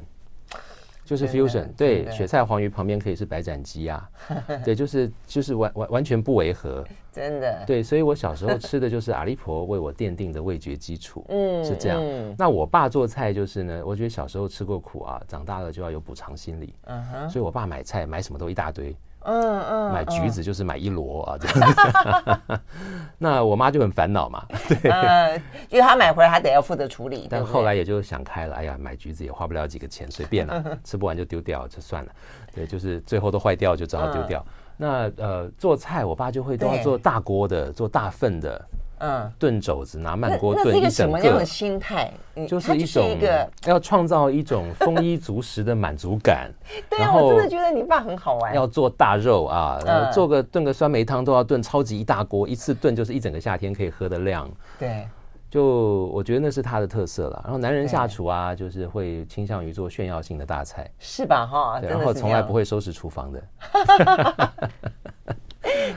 [1.04, 4.10] 就是 fusion，对，雪菜黄鱼旁边可以是白斩鸡啊，
[4.64, 12.00] 对，就是就是完完完全不违和， 真的，对，所以我小时候吃的就是阿里婆为我奠定的味觉基础，嗯，是这样。
[12.02, 18.96] 嗯、那我爸做菜就是呢，我觉得小时候吃过苦啊，长大了就要有补偿心理，嗯哼，所以我爸买菜买什么都一大堆。
[19.26, 22.60] 嗯嗯，买橘子就是买一箩啊，这样。
[23.18, 27.28] 那我妈就很烦恼嘛， 对，嗯，因为她买回来还得要负责处理。
[27.30, 32.12] 但后来也就想开了，哎呀，买橘子也花不了几个钱，随便了， 吃不完就丢掉就算了。
[32.54, 34.46] 对，就是最后都坏掉就只好丢掉。
[34.76, 38.64] 那呃，做菜我爸就会都要做大锅的，做大份的。
[39.06, 40.80] 嗯，炖肘子拿慢锅炖一整个。
[40.80, 42.10] 那是一个什么样的心态？
[42.48, 43.18] 就是一种
[43.66, 46.50] 要创造一种丰衣足食的满足感。
[46.90, 48.56] 对啊，我真的觉得你爸很好玩。
[48.56, 49.78] 要做大肉啊，
[50.14, 54.50] 做个炖个酸梅汤都要炖超级一大锅，一次炖就是一整个夏天可以喝的量。
[54.80, 55.06] 对，
[55.52, 57.42] 就我觉得那是他的特色了。
[57.44, 61.46] 然后男人下厨啊，就是会倾向于做炫耀性的大菜，是吧？
[61.46, 63.44] 哈，然后从来不会收拾厨房的。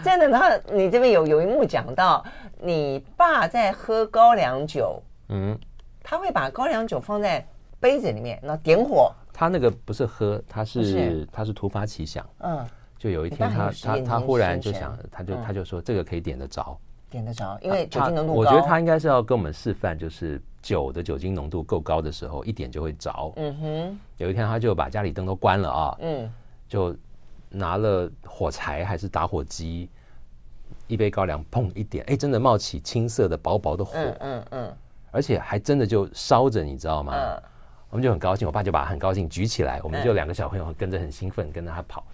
[0.02, 2.24] 真的，他你这边有有一幕讲到，
[2.60, 5.58] 你爸在喝高粱酒，嗯，
[6.02, 7.46] 他会把高粱酒放在
[7.78, 9.12] 杯子里面，然后点火。
[9.32, 12.66] 他那个不是喝，他是，是他是突发奇想，嗯，
[12.98, 16.78] 就有一天他他他忽然就想，他就他就说这个可以点得着，
[17.10, 18.38] 点得着，因为酒精浓度高。
[18.40, 23.32] 我觉得他应该是要跟我们示范，就是酒的酒精浓度够高的时候，一点就会着。
[23.36, 26.32] 嗯哼，有一天他就把家里灯都关了啊，嗯，
[26.68, 26.96] 就。
[27.48, 29.88] 拿了火柴还是打火机，
[30.86, 34.76] 一杯高粱，砰一点，哎，真的冒起青色的薄薄的火，嗯嗯，嗯，
[35.10, 37.12] 而且还真的就烧着，你知道吗？
[37.16, 37.42] 嗯，
[37.90, 42.04] 我们就很高兴，我爸就把很高兴举起来，我们就两个小朋友跟着很兴奋，跟着他跑。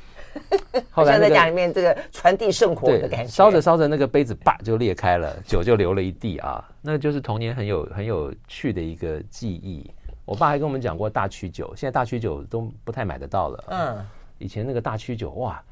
[0.90, 9.90] 后来在家里面这个传递圣火的感觉，烧着烧着那个杯子叭就裂开了，酒就流了一地啊，那就是童年很有很有趣的一个记忆。
[10.24, 14.06] 我爸还跟我们讲过大曲酒，现在大曲酒都不太买得到了，嗯。
[14.38, 15.62] 以前那个大曲酒哇，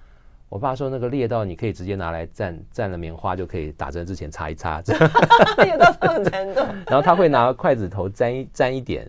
[0.50, 4.82] 我爸说那个裂到你可以直接拿来蘸蘸了棉花就可以打针之前擦一擦，
[5.64, 6.60] 有到这种程度。
[6.90, 9.06] 然后他会拿筷子头沾一沾一点，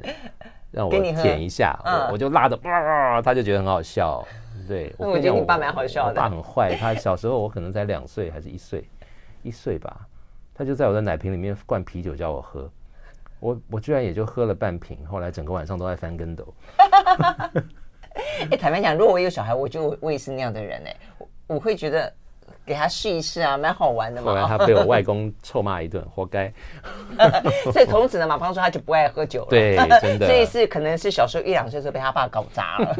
[0.70, 4.24] 让我舔一下，我我就辣的哇，他就觉得很好笑。
[4.68, 6.10] 对，我觉得你爸蛮好笑的。
[6.12, 8.88] 我爸很坏，他小时候我可能才两岁还是一岁，
[9.42, 10.08] 一岁吧，
[10.54, 12.70] 他就在我的奶瓶里面灌啤酒叫我喝，
[13.40, 16.54] 我我居然也就喝了半瓶，后来整个晚上都在翻跟斗。
[18.52, 22.12] 哎，坦白讲，如果我有小孩，我就我也是那样的人哎，我我会觉得
[22.66, 24.32] 给他试一试啊，蛮好玩的嘛。
[24.32, 26.52] 后来他被我外公臭骂一顿， 活该。
[27.74, 29.48] 所以从此呢，马芳说他就不爱喝酒了。
[29.50, 30.28] 对，真的。
[30.30, 32.96] 所以是可能是小时候一两岁的时候被他爸搞砸了，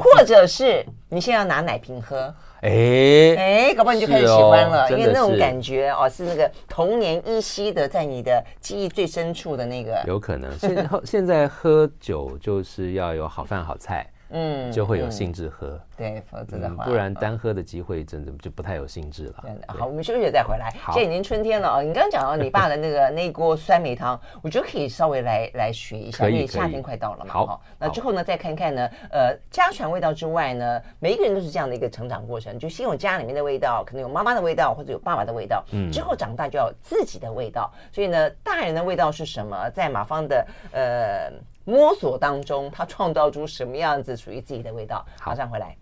[0.00, 10.02] 或者是你现在要拿奶瓶喝，哎哎，搞不好你就开始喜欢了，因为那种感觉哦，是那个童年依稀的在你的记忆最深处的那个。
[10.06, 10.50] 有可能。
[10.58, 14.04] 现现在喝酒就是要有好饭好菜。
[14.36, 19.34] 嗯，就会有兴致喝，嗯、对，否则的话、嗯，不然单喝的机会真的就不太有兴致了。
[19.42, 20.70] 对好，我们休息再回来。
[20.78, 21.82] 好现在已经春天了哦。
[21.82, 27.32] 你刚刚讲到你爸的那个那锅酸梅汤，我觉得可以稍微来来学一下，因为夏天快到了嘛。
[27.32, 37.72] 好，那之后呢，再看看呢，呃，家传味道之外呢，每一个人都是这样的一个成长过程，就先有家里面的味道，可能有妈妈的味道，或者有爸爸的味道，嗯，之后长大就要有自己的味道。
[37.90, 39.70] 所以呢，大人的味道是什么？
[39.70, 41.32] 在马芳的呃。
[41.66, 45.04] 摸索当中，他创造出什么样子属于自己的味道？
[45.24, 45.76] 马上回来。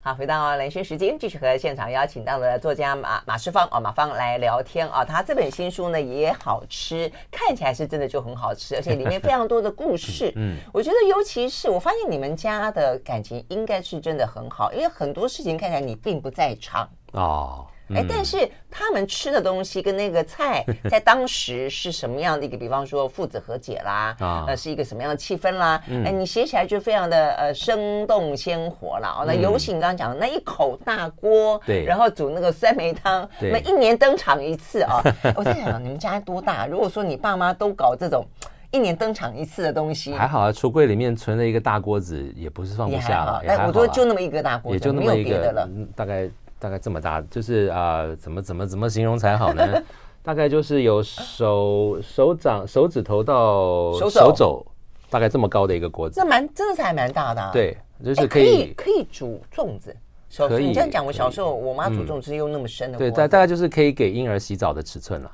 [0.00, 5.04] 好，回到兰萱时间，继续和现场邀请到的作家马马世芳啊，马芳来聊天啊。
[5.04, 10.32] 他这本新书呢也好吃，看起来是真的就很好吃，而且里面非常多的故事。
[10.36, 17.66] 嗯，我觉得尤其是我发现你们家的感情应该是真的很好，因为很多事情看起来你并不在场哦。
[17.94, 22.58] 哎，但是他们吃的东西跟那个菜 在当时是什么样的一个？
[22.58, 25.80] 比方说父子和解啦，啊，呃，是一个什么样的气氛啦？
[26.04, 29.18] 哎，你写起来就非常的呃生动鲜活了。
[29.20, 35.00] 哦，那尤其你刚刚讲的那一口大锅，对，然后煮那个酸梅汤，那一年登场一次啊。
[35.36, 36.66] 我在想，你们家多大？
[36.66, 38.26] 如果说你爸妈都搞这种。
[38.70, 43.42] 一年登场一次的东西还好啊，橱柜里面存了一个大锅子，也不是放不下了。
[43.46, 45.66] 哎，我觉得就那么一个大锅子，也就那么一个了。
[45.96, 49.82] 大概大概这么大，就是啊，怎么怎么怎么形容才好呢？
[50.22, 54.64] 大概就是有手手掌手指头到手肘，
[55.08, 56.20] 大概这么高的一个锅子。
[56.20, 57.40] 那蛮真的是还蛮大的。
[57.40, 59.94] 啊对，就是可以可以煮粽子。
[60.36, 63.06] 可以，你这样讲，我小时候我妈煮粽子用那么深的锅。
[63.06, 65.30] 对，大大概就是可以给婴儿洗澡的尺寸了。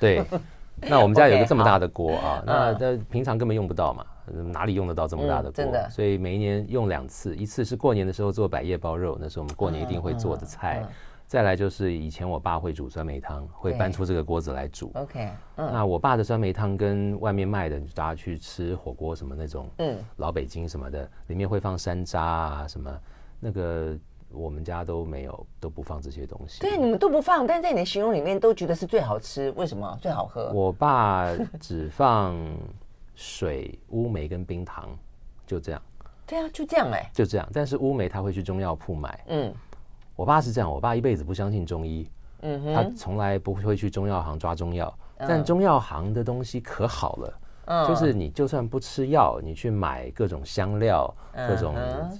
[0.00, 0.24] 对。
[0.90, 4.04] 那我们家有个这么大的锅啊那那平常根本用不到嘛，
[4.52, 5.50] 哪里用得到这么大的锅？
[5.50, 10.84] 嗯、真的，所以每一年用两次，一次是过年的时候做百叶包肉，那是我们过年一定会做的菜。
[11.26, 14.90] 再来就是以前我爸会煮酸梅汤，会搬出这个锅子来煮。
[14.94, 22.90] OK，嗯、那我爸的酸梅汤跟外面卖的，大家去吃火锅什么那种，嗯，老北京什么的，里面会放山楂啊什么
[23.40, 23.96] 那个。
[24.34, 26.60] 我们家都没有，都不放这些东西。
[26.60, 29.50] 对，你们都不放，但在你的形容里面都觉得是最好吃。
[29.52, 30.50] 为什么最好喝？
[30.52, 31.28] 我爸
[31.60, 32.36] 只放
[33.14, 34.88] 水、乌梅跟冰糖，
[35.46, 35.82] 就这样。
[36.26, 37.48] 对啊，就这样哎、欸，就这样。
[37.52, 39.24] 但是乌梅他会去中药铺买。
[39.28, 39.54] 嗯，
[40.16, 42.08] 我爸是这样，我爸一辈子不相信中医。
[42.40, 44.92] 嗯哼，他从来不会去中药行抓中药。
[45.18, 47.38] 但中药行的东西可好了。
[47.86, 51.76] 就是你就算不吃药，你去买各种香料，各种，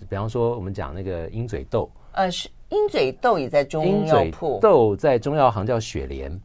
[0.09, 4.59] 比方说我们讲那个鹰嘴豆，呃，是鹰嘴豆也在中药铺。
[4.61, 6.41] 豆在中药行叫雪莲，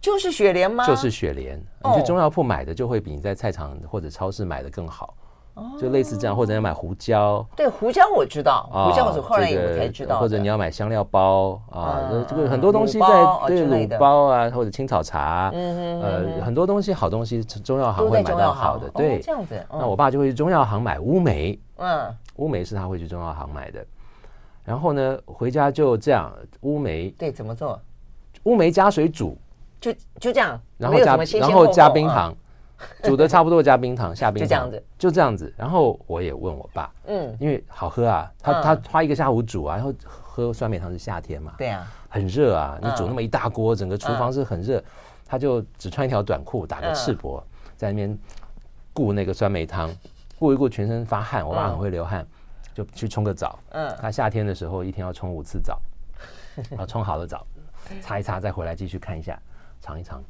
[0.00, 0.86] 就是雪莲吗？
[0.86, 5.14] 就是雪莲，你去中药铺买的就会比你在菜场或者超市买的更好。
[5.78, 7.44] 就类似这样，或者要买胡椒。
[7.54, 10.18] 对，胡椒我知道，胡椒我是后来我才知道。
[10.18, 13.06] 或者你要买香料包啊，这个很多东西在
[13.46, 18.88] 对卤包啊，或者青草茶，呃，很多东西好东西中药行会买到好的。
[18.90, 19.62] 对，这样子。
[19.70, 23.84] 那我爸就会去中药行买乌梅，嗯，乌梅是他会去中药行买的。
[24.70, 27.80] 然后呢，回家就这样，乌梅对怎么做？
[28.44, 29.36] 乌梅加水煮，
[29.80, 32.32] 就就这样，然后加然后加冰糖。
[33.02, 35.52] 煮的差不多加冰糖， 下冰糖，就这样子，就这样子。
[35.56, 44.80] 然后我也问我爸，嗯，因为好喝啊，他他花一个下午煮啊，然后喝酸梅汤是夏天嘛，对啊，很热啊，你煮那么一大锅，整个厨房是很热，
[45.26, 47.42] 他就只穿一条短裤，打个赤膊，
[47.76, 48.16] 在那边
[48.94, 49.90] 顾那个酸梅汤，
[50.38, 52.24] 顾一顾全身发汗，我爸很会流汗，
[52.74, 55.80] 就去冲个澡，嗯，他夏天的时候一天要冲五次澡，
[56.70, 57.46] 然 后冲好了澡，
[58.00, 59.40] 擦一擦，再回来继续看一下，
[59.80, 60.22] 尝一尝。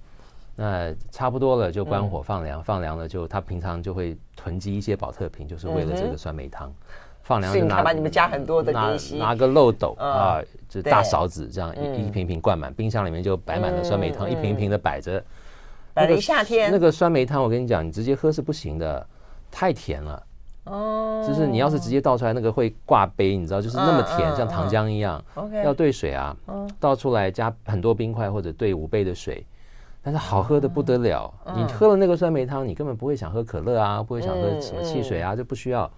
[0.57, 6.73] 那差不多了，就关火放凉，放凉了就他平常就会囤积一些保特瓶，就是为了这个酸梅汤。
[7.23, 15.23] 放凉就拿把你们家很多的拿拿个漏斗啊，就大勺子这样一一瓶瓶灌满，冰箱里面就摆满了酸梅汤，一瓶一瓶的摆着。
[15.95, 16.73] 摆了一夏天。
[16.73, 19.07] 那个酸梅汤，我跟你讲，你直接喝是不行的，
[19.51, 20.21] 太甜了。
[20.71, 21.25] 哦。
[21.27, 25.23] 就是你要是直接倒出来，那个会挂杯，你知道，就是那么甜，像糖浆一样。
[25.65, 26.37] 要兑水啊，
[26.79, 29.45] 倒出来加很多冰块或者兑五倍的水。
[30.03, 35.91] 但是好喝的不得了，你喝了那个酸梅汤，你根本不会想喝可乐啊，不会想喝什么汽水啊，就不需要。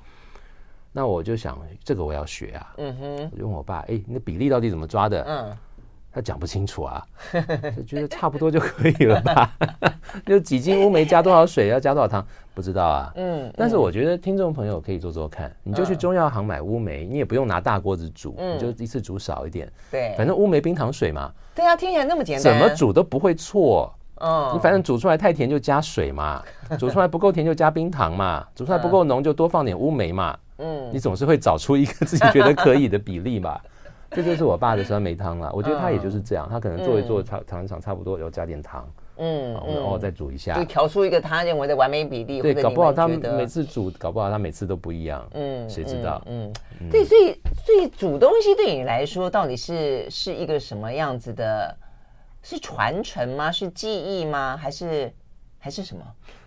[0.90, 2.74] 那我就想，这个我要学啊。
[2.78, 5.22] 嗯哼，我就问我爸，哎，那比例到底怎么抓的？
[5.22, 5.56] 嗯，
[6.12, 7.02] 他讲不清楚啊，
[7.76, 9.50] 就觉得差不多就可以了吧？
[10.26, 13.12] 就几斤乌梅加多少水，要加多少糖，不知道啊。
[13.16, 19.70] 嗯，但是我觉得听众朋友可以做做看，你就去中药行买乌梅，你也不用拿大锅子煮，你就一次煮少一点。
[19.90, 21.32] 对，反正乌梅冰糖水嘛。
[21.54, 23.92] 对啊，听起来那么简单，怎么煮都不会错。
[24.16, 26.42] 嗯，你反正煮出来太甜就加水嘛，
[26.78, 30.38] 煮出来不够甜就加冰糖嘛，煮出来不够浓就多放点乌梅嘛。
[30.58, 33.58] 嗯，你总是会找出一个自己觉得可以的比例嘛。
[34.14, 35.50] 这就是我爸的酸梅汤了。
[35.54, 42.40] 我觉得他也就是这样，他可能做一做，差糖厂差不多，然后加点糖，嗯，然后再煮一下，就调出一个他认为的完美比例。
[42.42, 45.26] 对，搞不好他每次煮，搞不好他每次都不一样。
[45.32, 46.22] 嗯，谁知道？
[46.26, 46.52] 嗯，
[46.90, 47.32] 对，所以
[47.64, 51.76] 所以煮东西对你来说到底是是一个什么样子的？
[52.44, 53.52] 是传承吗？
[53.52, 54.56] 是记忆吗？
[54.56, 55.12] 还是
[55.60, 56.02] 还是什么？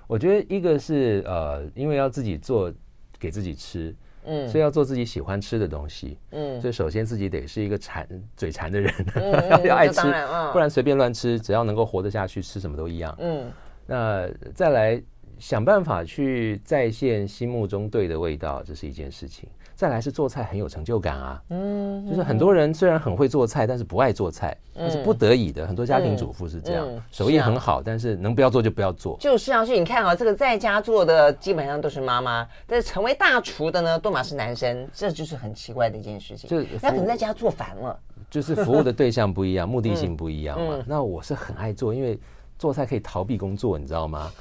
[0.08, 2.69] 我觉得一个是呃，因为要自己做
[3.17, 13.51] 给自己吃，嗯，所以要做自己喜欢吃的东西，嗯，所以首先自己得是一个馋嘴馋的人， 嗯、要爱吃，嗯、不然随便乱吃，只要能够活得下去，吃什么都一样，嗯。
[13.88, 14.99] 那再来
[15.38, 19.47] 想办法去再现心目中对的味道，这是一件事情。
[19.76, 25.67] 再来是做菜很有成就感啊，嗯，就是很多人虽然很会做菜，但是不爱做菜，那是不得已的。
[25.67, 29.17] 很多家庭主妇是这样，手艺很好，但是能不要做就不要做。
[29.19, 36.49] 就是啊，所以你看啊，这个在家做的基本上都是妈妈，但是成为大厨的呢，多嘛是男生，这就是很奇怪的一件事情。
[36.49, 37.99] 就他可能在家做烦了，
[38.30, 40.82] 就是服务的对象不一样，目的性不一样嘛。
[40.88, 42.17] 那我是很爱做，因为
[42.57, 44.32] 做菜可以逃避工作，你知道吗？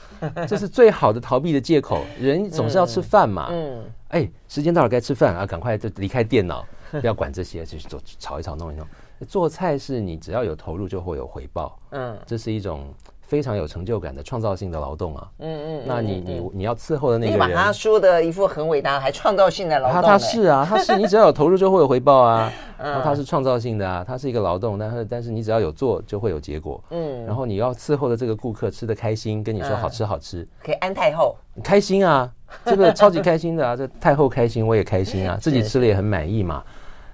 [0.46, 2.02] 这是最好的逃避的借口。
[2.20, 3.48] 人总是要吃饭嘛。
[3.50, 3.84] 嗯。
[4.08, 6.64] 哎，时间到了该吃饭啊，赶快就离开电脑，
[7.00, 8.86] 不要管这些，就去做炒一炒，弄一弄。
[9.28, 11.78] 做菜是你只要有投入就会有回报。
[11.90, 12.16] 嗯。
[12.26, 12.92] 这是一种。
[13.26, 32.30] 非常有成就感的创造性的劳动啊，嗯嗯，那你你你要伺候的那个人，你把他说的一副很伟大，还创造性的劳动，他他是啊，他是你只要有投入就会有回报啊， 然后他是创造性的啊，他是一个劳动，但是但是你只要有做就会有结果，嗯，然后你要伺候的这个顾客吃的开心，跟你说好吃好吃，可以安太后，开心啊，
[32.64, 36.62] 这个超级开心的啊，这太后开心我也开心啊，自己吃了也很满意嘛。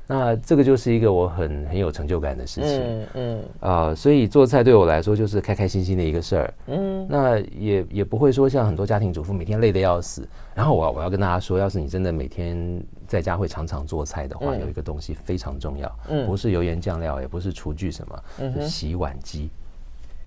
[0.06, 10.28] 那这个就是一个我很很有成就感的事情，嗯嗯啊、呃，所以做菜对我来说就是开开心心的一个事儿，嗯，那也也不会说像很多家庭主妇每天累得要死。
[10.52, 19.48] 然后我我要跟大家说，要是你真的每天在家会常常做菜的话，嗯、有一个东西非常重要，嗯，不是油盐酱料，也不是厨具什么，嗯，洗碗机，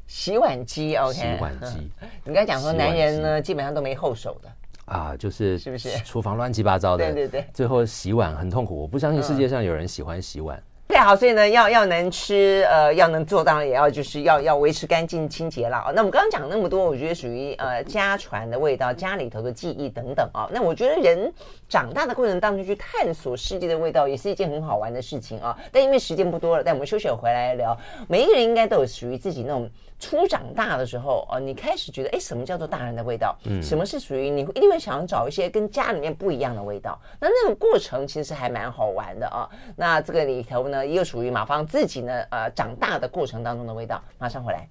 [0.08, 1.92] 洗碗机，OK，洗碗机。
[2.24, 4.50] 你刚才讲说男人呢，基本上都没后手的。
[4.94, 7.12] 啊，就是是不是厨房乱七八糟的？
[7.12, 8.80] 对对对，最后洗碗很痛苦。
[8.80, 10.62] 我不相信世界上有人喜欢洗碗。
[10.86, 15.92] 对，好，所以呢，要要能吃，呃，要能做，当然也要就是要要维持干净清洁了啊。
[15.96, 20.48] 那我们刚刚讲那么多，我觉得属于呃家传的味道，家里头的记忆等等啊。
[20.52, 21.34] 那我觉得人
[21.68, 25.58] 长大的过程当中去探索世界的味道，也是一件很好玩的事情啊。
[25.72, 27.76] 但因为时间不多了，但我们休息回来聊。
[28.08, 29.68] 每一个人应该都有属于自己那种。
[30.00, 33.38] 初长大的时候，哦，你开始觉得，哎，什么叫做大人的味道？
[33.46, 37.00] 嗯，什么是属于你一定会想要找一些跟家里面不一样的味道？
[37.22, 39.48] 那那个过程其实还蛮好玩的啊。
[39.78, 44.02] 那这个里头呢，也有属于马芳自己呢，呃，长大的过程当中的味道。
[44.18, 44.68] 马上回来。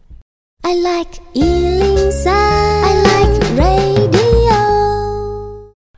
[0.62, 4.22] I like 103, I like radio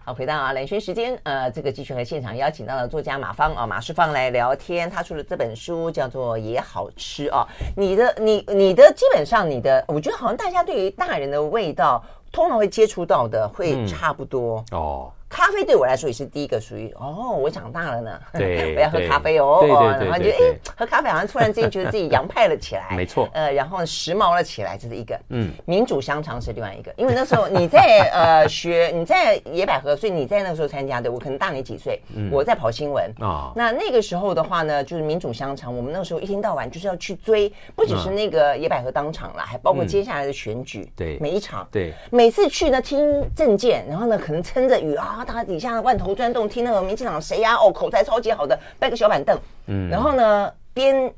[0.04, 4.90] 好，回到啊，冷轩时间，呃，这个继续和现场邀请到了作家马芳啊，马世芳来聊天。
[4.90, 7.48] 他出的这本书叫做《也好吃》啊。
[7.74, 15.12] 你的，你，你的，基本上你的，我觉得好像大家对于大人的味道，通常会接触到的会差不多、嗯、哦。
[15.34, 33.12] 咖啡对我来说也是第一个属于哦，我长大了呢，对， 我要喝咖啡哦，对对对对，然后觉得哎，喝咖啡好像突然之间觉得自己洋派了起来， 没错，呃，然后时髦了起来，这是一个，嗯，民主香肠是另外一个，因为那时候你在 呃学你在野百合，所以你在那个时候参加的，我可能大你几岁，我在跑新闻。
[33.18, 47.54] 啊，那那个时候的话呢，就是民主香肠，我们那时候一天到晚就是要去追，不只是那个野百合当场了，还包括接下来的选举，对，每一场，对，每次去呢听政见，然后呢可能撑着雨啊，大家底下万头钻动，听那个民进党谁呀？
[47.54, 51.12] 哦，口才超级好的，搬个小板凳，嗯，然后呢，边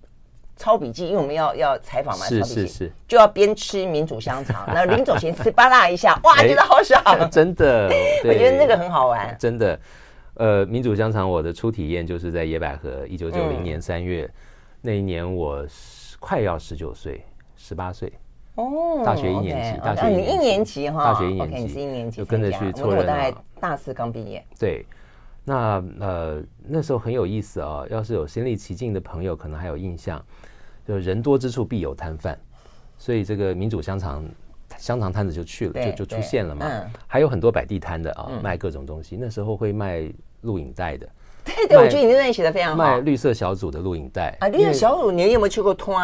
[0.57, 7.88] 抄笔记，因为我们要要采访嘛，是是是，就要边吃民主香肠， 那临走前吃巴拉一下，哇，觉得好爽， 真的，
[8.24, 9.78] 我觉得那个很好玩，真的。
[10.34, 14.30] 呃，民主香肠，我的初体验就是在野百合，一九九零年三月。
[14.82, 15.66] 那一年，我
[16.20, 17.24] 快要十九岁，
[17.57, 18.12] 十八岁，
[18.57, 23.14] 哦，大学一年级，大学你一年级哈，大学一年级，你是一年级，就跟着去凑热闹。
[23.59, 24.84] 大四刚毕业，对，
[25.44, 27.88] 那呃那时候很有意思啊、哦。
[27.90, 30.22] 要是有身历其境的朋友，可能还有印象，
[30.86, 32.38] 就人多之处必有摊贩，
[32.98, 34.24] 所以这个民主香肠
[34.76, 36.66] 香肠摊子就去了，就就出现了嘛。
[36.68, 39.16] 嗯、还有很多摆地摊的啊，卖各种东西。
[39.16, 40.07] 嗯、那时候会卖
[40.42, 41.09] 录影带的，
[41.44, 42.76] 对对，我觉得你那段写的非常好。
[42.76, 45.98] 卖绿色小组的录影带啊，绿色小组，你有没有去过拖？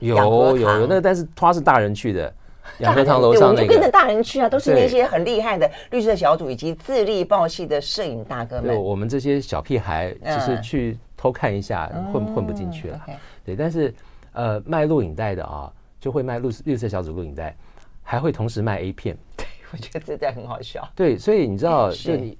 [0.00, 2.32] 有有有，那但是他是大人去的。
[2.78, 8.74] 养和堂楼上那个，我就跟着大人去啊，都是那些很厉害的绿色小组以及自力报系的摄影大哥们。
[8.74, 13.00] 我们这些小屁孩只是去偷看一下，混混不进去了。
[13.44, 13.94] 对，但是
[14.32, 15.70] 呃，卖录影带的啊，
[16.00, 17.54] 就会卖绿绿色小组录影带，
[18.02, 19.14] 还会同时卖 A 片。
[19.36, 20.88] 对，我觉得这在很好笑。
[20.96, 22.36] 对，所以你知道，就你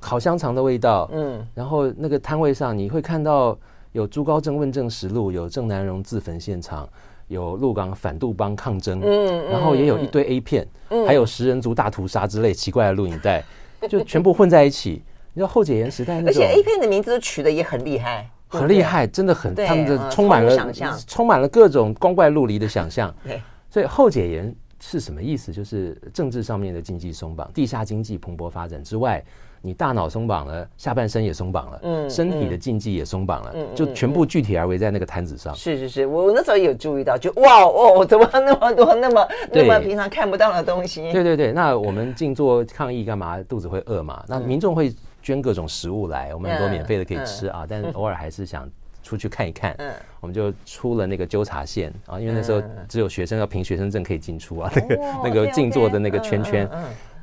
[0.00, 3.58] 烤香肠的味道，嗯，然后那个摊位上你会看到
[3.96, 6.86] 有朱高正问政实录，有郑南榕自焚现场。
[7.28, 13.42] 有鹿港反杜邦抗争，嗯，然后也有一堆 A 片，嗯，还有食人族大屠杀之类奇怪的录影带，
[13.88, 15.02] 就全部混在一起。
[15.32, 20.72] 你知道后解严时代那种，而且 A 片的名字都取得也很厉害，很厉害，真的很，他们的充满了
[21.08, 23.12] 充满了各种光怪陆离的想象。
[23.24, 25.52] 对，所以后解严是什么意思？
[25.52, 29.24] 就是政治上面的经济松绑，地下经济蓬勃发展之外。
[29.66, 35.52] 你大脑松绑了，下半身也松绑了，嗯，身体的禁忌也松绑了，嗯，就全部具体而为在那个摊子上。
[35.56, 41.10] 是是是，我那时候也有注意到，就哇 哦，怎么那么多那么那么平常看不到的东西？
[41.12, 43.42] 对对对，那我们静坐抗议干嘛？
[43.48, 44.22] 肚子会饿嘛？
[44.28, 48.70] 那民众会捐各种食物来，我们很多免费的可以吃啊，但是偶尔还是想
[49.02, 49.74] 出去看一看。
[49.78, 56.70] 嗯，我们就出了那个纠察线啊，因为那时候只有学生要凭学生证可以进出啊，那个 那个静坐的那个圈圈。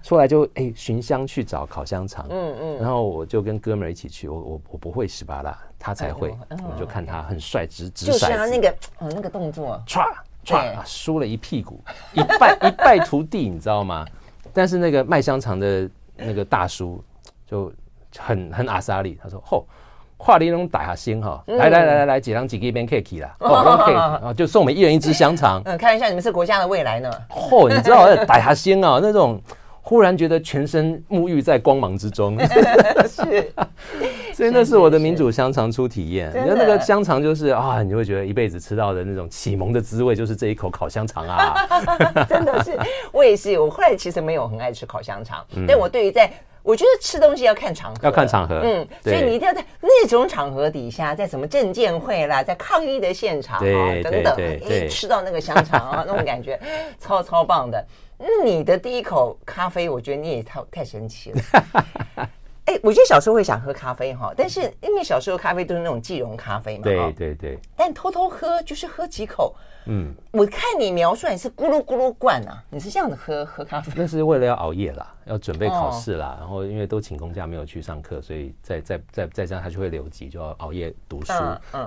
[0.04, 10.06] 出来就哎寻香去找烤香肠，嗯嗯，然后我就跟哥们儿一起去，我我我不会十八啦，他才会，我就看他很帅，直直就是啊那个哦那个动作，唰
[10.46, 11.82] 唰输了一屁股，
[12.14, 14.06] 一败 一败涂地，你知道吗？
[14.54, 17.04] 但是那个卖香肠的那个大叔
[17.48, 17.72] 就
[18.20, 19.64] 很很阿莎利，他说嚯。
[20.16, 25.62] 跨年龙打下星哈，来来来来来，几两几个一边 cake 啦， 哦 cake，然后就送我们一人一支香肠。
[25.66, 27.12] 嗯，开玩笑，你们是国家的未来呢。
[27.28, 29.42] 嚯，你知道打下星啊，那种
[29.86, 32.40] 忽然觉得全身沐浴在光芒之中。
[33.08, 33.52] 是，
[34.34, 36.30] 所以那是我的民主香肠初体验。
[36.30, 41.54] 你看那个香肠就是啊，你会觉得一辈子吃到的那种启蒙的滋味，就是这一口烤香肠啊。
[42.28, 42.80] 真的是，
[43.12, 46.32] 我也是，我后来其实没有很爱吃烤香肠，但我对于在。
[46.64, 56.60] 我觉得吃东西要看场合，要看场合，嗯，所以你一定要在那种场合底下，在什么证监会啦，在抗议的现场啊等等，一吃到那个香肠啊， 那种感觉
[57.00, 57.86] 超超棒的。
[58.18, 62.28] 那你的第一口咖啡，我觉得你也太太神奇了。
[62.66, 69.54] 哎，我觉得小时候会想喝咖啡哈，但是因为小时候咖啡都是那种即溶咖啡嘛，对对对，但偷偷喝就是喝几口。
[69.86, 73.92] 嗯，我看你描述你是咕噜咕噜灌啊，你是这样子喝喝咖啡？
[73.96, 81.34] 那是为了要熬夜啦，要准备考试啦，然后因为都请公假没有去上课，所以再再再再这样他就会留级，就要熬夜读书。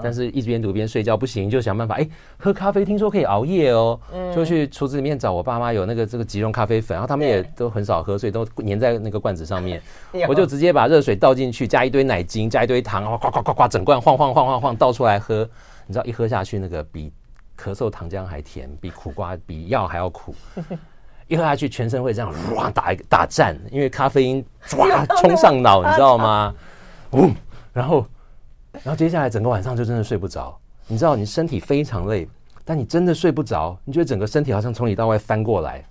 [0.03, 3.99] 但是一边读边睡觉不行，就想办法哎，喝咖啡听说可以熬夜哦，
[4.34, 9.80] 就去厨子里面找我爸妈有那个这个即溶咖啡粉，然后他们也都很少喝，所以都粘在那个罐子上面，
[10.28, 15.49] 我就直接把热水倒进去，加一堆奶精，加一堆糖，然后呱呱呱呱整罐晃晃晃晃晃倒出来喝，
[15.86, 17.12] 你知道一喝下去那个比。
[17.57, 20.34] 咳嗽糖浆还甜，比苦瓜比药还要苦，
[21.26, 24.44] 一喝下去全身会这样哇打一个大战，因为咖啡因
[24.76, 26.54] 哇 冲上脑，你知道吗？
[27.12, 27.34] 嗯，
[27.72, 28.07] 然后
[28.84, 32.28] 然后接下来整个晚上就真的睡不着，你知道你身体非常累，
[32.64, 35.84] 但你真的睡不着，你觉得整个身体好像从里到外翻过来。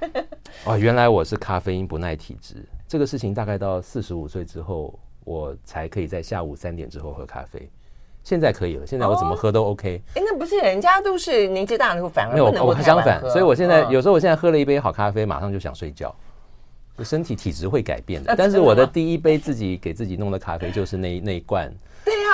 [0.64, 7.68] 哦，原来我是咖啡因不耐体质，这个事情大概到四十五岁之后，我才可以在下午三点之后喝咖啡。
[8.28, 10.02] 现在可以了，现在我怎么喝都 OK。
[10.12, 16.14] 哎、哦，那不是人家都是年纪大了，反而没有我相反，所以我现在有时候我现在喝了一杯好咖啡，马上就想睡觉，
[17.02, 18.34] 身体体质会改变的。
[18.36, 21.72] 但是我的第一杯自己给自己弄的咖啡就是那那一罐。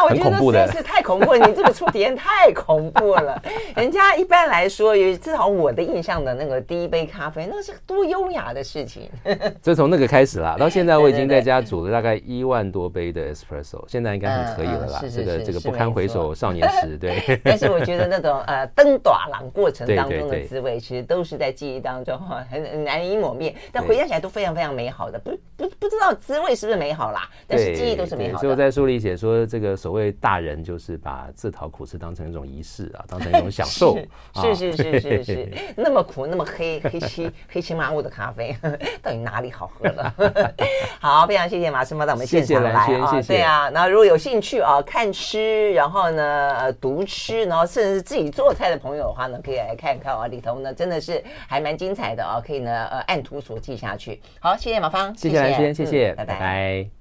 [0.05, 1.47] 我觉得真是太恐怖了！
[1.47, 3.41] 你这个出体验太恐怖了。
[3.75, 9.11] 人家一般来说，也至少我的印象的那个第一杯咖啡，那是多优雅的事情。
[9.61, 15.03] 这从那个开始啦，到现在我已经在家煮了大概一万多杯的 espresso，现在应该很可以了啦。
[15.13, 17.41] 这个这个不堪回首少年时， 对。
[17.43, 23.53] 但是我觉得那种呃灯短廊过程当中的滋味，其实都是在记忆当中哈，很很难以抹灭。
[23.73, 27.29] 但回想起来都非常非常美好的，不不不知道滋味是不是美好啦？
[27.49, 28.39] 但是记忆都是美好的。
[28.39, 29.65] 所以我在书里写说这个。
[29.65, 33.99] 这个所谓大人，就是把自讨苦吃当成一种仪式啊，当成一种享受。
[34.37, 38.57] 是是是是是是， 那么苦那么黑黑漆黑漆麻乌的咖啡，
[39.03, 40.15] 到底哪里好喝了？
[41.01, 43.23] 好，非常谢谢马师傅到我们现场来啊。
[43.23, 54.21] 对啊，然后如果有兴趣啊，看吃，然后呢，读吃，然后甚至是自己做菜的朋友的话呢，可以来看看啊，里头呢真的是还蛮精彩的啊，可以呢呃按图索骥下去。
[54.41, 56.89] 好，谢谢马芳，谢谢兰萱，谢谢，拜拜。